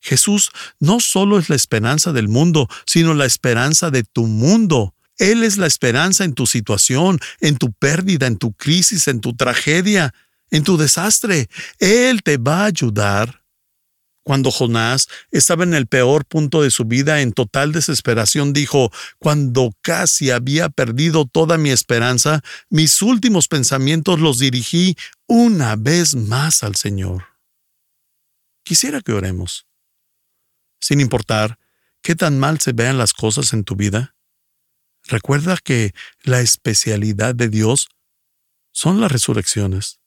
Jesús 0.00 0.52
no 0.78 1.00
solo 1.00 1.36
es 1.36 1.48
la 1.48 1.56
esperanza 1.56 2.12
del 2.12 2.28
mundo, 2.28 2.68
sino 2.86 3.12
la 3.14 3.24
esperanza 3.24 3.90
de 3.90 4.04
tu 4.04 4.28
mundo. 4.28 4.94
Él 5.18 5.42
es 5.42 5.56
la 5.56 5.66
esperanza 5.66 6.22
en 6.22 6.34
tu 6.34 6.46
situación, 6.46 7.18
en 7.40 7.56
tu 7.56 7.72
pérdida, 7.72 8.28
en 8.28 8.36
tu 8.36 8.52
crisis, 8.52 9.08
en 9.08 9.20
tu 9.20 9.34
tragedia, 9.34 10.14
en 10.52 10.62
tu 10.62 10.76
desastre. 10.76 11.48
Él 11.80 12.22
te 12.22 12.36
va 12.36 12.60
a 12.60 12.66
ayudar. 12.66 13.43
Cuando 14.24 14.50
Jonás 14.50 15.06
estaba 15.30 15.62
en 15.62 15.74
el 15.74 15.86
peor 15.86 16.24
punto 16.24 16.62
de 16.62 16.70
su 16.70 16.84
vida, 16.84 17.20
en 17.20 17.32
total 17.32 17.72
desesperación, 17.72 18.52
dijo, 18.52 18.90
cuando 19.18 19.70
casi 19.82 20.30
había 20.30 20.68
perdido 20.70 21.26
toda 21.26 21.58
mi 21.58 21.70
esperanza, 21.70 22.42
mis 22.70 23.00
últimos 23.02 23.46
pensamientos 23.46 24.18
los 24.18 24.38
dirigí 24.38 24.96
una 25.26 25.76
vez 25.76 26.16
más 26.16 26.64
al 26.64 26.74
Señor. 26.74 27.26
Quisiera 28.64 29.00
que 29.00 29.12
oremos 29.12 29.66
sin 30.84 31.00
importar 31.00 31.58
qué 32.02 32.14
tan 32.14 32.38
mal 32.38 32.60
se 32.60 32.72
vean 32.72 32.98
las 32.98 33.14
cosas 33.14 33.54
en 33.54 33.64
tu 33.64 33.74
vida? 33.74 34.14
Recuerda 35.04 35.56
que 35.56 35.94
la 36.22 36.42
especialidad 36.42 37.34
de 37.34 37.48
Dios 37.48 37.88
son 38.70 39.00
las 39.00 39.10
resurrecciones. 39.10 40.00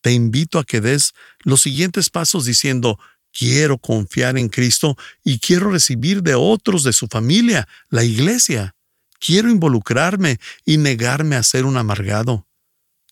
Te 0.00 0.12
invito 0.12 0.58
a 0.58 0.64
que 0.64 0.80
des 0.80 1.12
los 1.40 1.60
siguientes 1.60 2.08
pasos 2.08 2.46
diciendo, 2.46 2.98
quiero 3.36 3.78
confiar 3.78 4.38
en 4.38 4.48
Cristo 4.48 4.96
y 5.24 5.40
quiero 5.40 5.70
recibir 5.70 6.22
de 6.22 6.34
otros 6.34 6.84
de 6.84 6.92
su 6.92 7.08
familia, 7.08 7.68
la 7.90 8.04
iglesia. 8.04 8.74
Quiero 9.18 9.50
involucrarme 9.50 10.38
y 10.64 10.78
negarme 10.78 11.36
a 11.36 11.42
ser 11.42 11.64
un 11.64 11.76
amargado. 11.76 12.46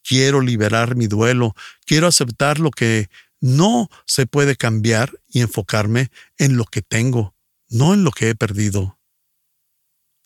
Quiero 0.03 0.41
liberar 0.41 0.95
mi 0.95 1.07
duelo. 1.07 1.55
Quiero 1.85 2.07
aceptar 2.07 2.59
lo 2.59 2.71
que 2.71 3.09
no 3.41 3.89
se 4.07 4.27
puede 4.27 4.57
cambiar 4.57 5.13
y 5.29 5.41
enfocarme 5.41 6.11
en 6.39 6.57
lo 6.57 6.65
que 6.65 6.83
tengo, 6.83 7.35
no 7.69 7.93
en 7.93 8.05
lo 8.05 8.11
que 8.11 8.29
he 8.29 8.35
perdido. 8.35 8.99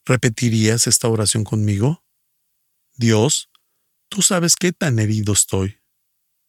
¿Repetirías 0.04 0.86
esta 0.86 1.08
oración 1.08 1.44
conmigo? 1.44 2.04
Dios, 2.94 3.50
tú 4.08 4.22
sabes 4.22 4.56
qué 4.56 4.72
tan 4.72 4.98
herido 4.98 5.32
estoy. 5.32 5.78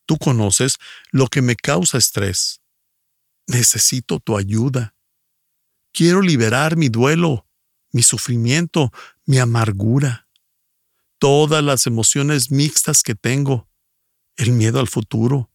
Tú 0.05 0.17
conoces 0.17 0.77
lo 1.11 1.27
que 1.27 1.41
me 1.41 1.55
causa 1.55 1.97
estrés. 1.97 2.61
Necesito 3.47 4.19
tu 4.19 4.37
ayuda. 4.37 4.95
Quiero 5.93 6.21
liberar 6.21 6.75
mi 6.75 6.89
duelo, 6.89 7.47
mi 7.91 8.03
sufrimiento, 8.03 8.91
mi 9.25 9.39
amargura, 9.39 10.27
todas 11.17 11.63
las 11.63 11.87
emociones 11.87 12.51
mixtas 12.51 13.03
que 13.03 13.15
tengo, 13.15 13.67
el 14.35 14.51
miedo 14.51 14.79
al 14.79 14.87
futuro, 14.87 15.51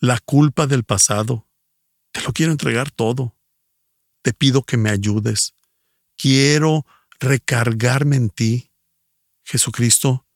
la 0.00 0.18
culpa 0.18 0.66
del 0.66 0.84
pasado. 0.84 1.46
Te 2.12 2.22
lo 2.22 2.32
quiero 2.32 2.52
entregar 2.52 2.90
todo. 2.90 3.36
Te 4.22 4.32
pido 4.32 4.62
que 4.62 4.76
me 4.76 4.90
ayudes. 4.90 5.54
Quiero 6.16 6.84
recargarme 7.20 8.16
en 8.16 8.30
ti. 8.30 8.72
Jesucristo, 9.44 10.26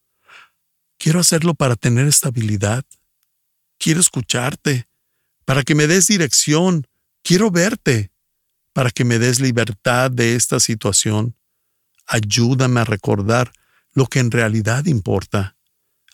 quiero 0.98 1.20
hacerlo 1.20 1.54
para 1.54 1.76
tener 1.76 2.06
estabilidad. 2.06 2.84
Quiero 3.78 4.00
escucharte, 4.00 4.88
para 5.44 5.62
que 5.62 5.74
me 5.74 5.86
des 5.86 6.06
dirección. 6.06 6.86
Quiero 7.22 7.50
verte, 7.50 8.12
para 8.72 8.90
que 8.90 9.04
me 9.04 9.18
des 9.18 9.40
libertad 9.40 10.10
de 10.10 10.34
esta 10.34 10.60
situación. 10.60 11.36
Ayúdame 12.06 12.80
a 12.80 12.84
recordar 12.84 13.52
lo 13.92 14.06
que 14.06 14.18
en 14.18 14.30
realidad 14.30 14.86
importa. 14.86 15.56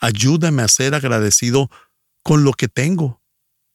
Ayúdame 0.00 0.62
a 0.62 0.68
ser 0.68 0.94
agradecido 0.94 1.70
con 2.22 2.44
lo 2.44 2.52
que 2.52 2.68
tengo 2.68 3.22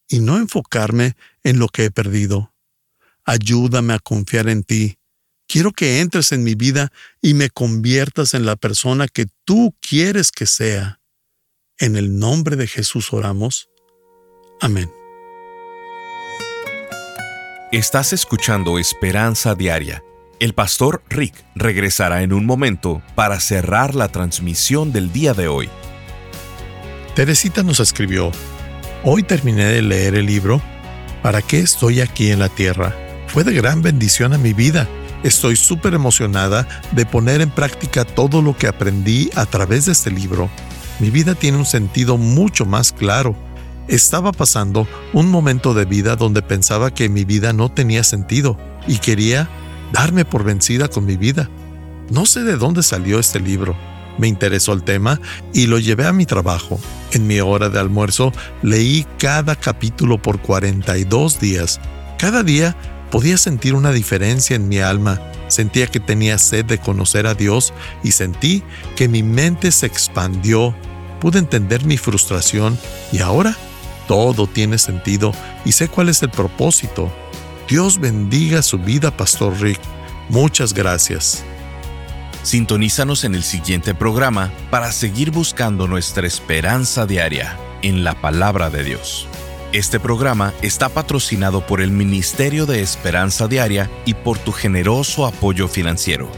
y 0.08 0.20
no 0.20 0.38
enfocarme 0.38 1.16
en 1.44 1.60
lo 1.60 1.68
que 1.68 1.86
he 1.86 1.92
perdido. 1.92 2.54
Ayúdame 3.26 3.94
a 3.94 4.00
confiar 4.00 4.50
en 4.50 4.64
ti. 4.64 4.98
Quiero 5.48 5.72
que 5.72 6.00
entres 6.00 6.32
en 6.32 6.44
mi 6.44 6.56
vida 6.56 6.92
y 7.22 7.34
me 7.34 7.50
conviertas 7.50 8.34
en 8.34 8.46
la 8.46 8.56
persona 8.56 9.08
que 9.08 9.28
tú 9.46 9.76
quieres 9.82 10.32
que 10.32 10.46
sea. 10.46 11.00
En 11.78 11.96
el 11.96 12.18
nombre 12.18 12.56
de 12.56 12.68
Jesús 12.68 13.12
oramos. 13.12 13.70
Amén. 14.62 15.03
Estás 17.74 18.14
escuchando 18.14 18.78
Esperanza 18.78 19.56
Diaria. 19.56 20.04
El 20.40 20.54
pastor 20.54 21.02
Rick 21.10 21.34
regresará 21.56 22.22
en 22.22 22.32
un 22.32 22.46
momento 22.46 23.02
para 23.16 23.40
cerrar 23.40 23.96
la 23.96 24.10
transmisión 24.10 24.92
del 24.92 25.12
día 25.12 25.34
de 25.34 25.48
hoy. 25.48 25.72
Teresita 27.16 27.64
nos 27.64 27.80
escribió, 27.80 28.32
Hoy 29.04 29.24
terminé 29.24 29.66
de 29.66 29.82
leer 29.82 30.14
el 30.14 30.28
libro 30.28 30.62
¿Para 31.24 31.42
qué 31.42 31.62
estoy 31.62 32.02
aquí 32.02 32.30
en 32.30 32.38
la 32.38 32.50
tierra? 32.50 32.96
Fue 33.26 33.44
de 33.44 33.54
gran 33.54 33.82
bendición 33.82 34.34
a 34.34 34.38
mi 34.38 34.54
vida. 34.54 34.88
Estoy 35.24 35.56
súper 35.56 35.96
emocionada 35.96 36.68
de 36.92 37.08
poner 37.08 37.42
en 37.42 37.50
práctica 37.50 38.06
todo 38.06 38.44
lo 38.44 38.56
que 38.56 38.68
aprendí 38.68 39.32
a 39.34 39.48
través 39.48 39.88
de 39.88 39.94
este 39.94 40.12
libro. 40.12 40.48
Mi 41.00 41.10
vida 41.10 41.34
tiene 41.34 41.58
un 41.58 41.66
sentido 41.66 42.20
mucho 42.20 42.68
más 42.68 42.92
claro. 42.92 43.36
Estaba 43.88 44.32
pasando 44.32 44.88
un 45.14 45.30
momento 45.30 45.74
de 45.74 45.86
vida 45.86 46.16
donde 46.16 46.42
pensaba 46.42 46.94
que 46.94 47.10
mi 47.10 47.26
vida 47.26 47.54
no 47.54 47.70
tenía 47.70 48.04
sentido 48.04 48.58
y 48.88 48.98
quería 48.98 49.50
darme 49.92 50.26
por 50.26 50.44
vencida 50.44 50.88
con 50.88 51.06
mi 51.06 51.18
vida. 51.18 51.50
No 52.10 52.26
sé 52.26 52.44
de 52.44 52.58
dónde 52.58 52.84
salió 52.84 53.20
este 53.20 53.40
libro 53.40 53.76
me 54.18 54.28
interesó 54.28 54.74
el 54.74 54.84
tema 54.84 55.20
y 55.54 55.68
lo 55.68 55.80
llevé 55.80 56.06
a 56.06 56.14
mi 56.14 56.26
trabajo. 56.26 56.80
En 57.12 57.28
mi 57.28 57.40
hora 57.40 57.70
de 57.70 57.80
almuerzo 57.80 58.32
leí 58.62 59.06
cada 59.18 59.56
capítulo 59.56 60.22
por 60.22 60.40
42 60.42 61.40
días. 61.40 61.80
Cada 62.18 62.44
día 62.44 62.76
podía 63.12 63.38
sentir 63.38 63.74
una 63.76 63.92
diferencia 63.92 64.56
en 64.56 64.68
mi 64.68 64.80
alma. 64.80 65.20
Sentía 65.48 65.88
que 65.88 66.00
tenía 66.00 66.38
sed 66.38 66.66
de 66.66 66.80
conocer 66.80 67.28
a 67.28 67.36
Dios 67.36 67.74
y 68.04 68.12
sentí 68.12 68.64
que 68.96 69.08
mi 69.08 69.24
mente 69.24 69.72
se 69.72 69.86
expandió. 69.86 70.76
Pude 71.20 71.40
entender 71.40 71.86
mi 71.86 71.98
frustración 71.98 72.78
y 73.12 73.20
ahora 73.20 73.56
todo 74.08 74.48
tiene 74.48 74.78
sentido 74.78 75.34
y 75.66 75.72
sé 75.74 75.88
cuál 75.88 76.10
es 76.10 76.22
el 76.24 76.30
propósito. 76.30 77.12
Dios 77.68 78.00
bendiga 78.00 78.62
su 78.62 78.78
vida, 78.78 79.16
Pastor 79.16 79.60
Rick. 79.60 79.80
Muchas 80.30 80.74
gracias. 80.74 81.44
Sintonízanos 82.44 83.24
en 83.24 83.36
el 83.36 83.44
siguiente 83.44 83.96
programa 83.96 84.52
para 84.70 84.92
seguir 84.92 85.32
buscando 85.32 85.88
nuestra 85.88 86.28
esperanza 86.28 87.06
diaria 87.06 87.58
en 87.82 88.04
la 88.04 88.20
palabra 88.20 88.70
de 88.70 88.84
Dios. 88.84 89.28
Este 89.74 90.00
programa 90.00 90.54
está 90.62 90.90
patrocinado 90.90 91.66
por 91.66 91.82
el 91.82 91.90
Ministerio 91.90 92.68
de 92.68 92.82
Esperanza 92.82 93.48
Diaria 93.48 93.90
y 94.06 94.14
por 94.14 94.38
tu 94.38 94.52
generoso 94.52 95.26
apoyo 95.26 95.68
financiero. 95.68 96.30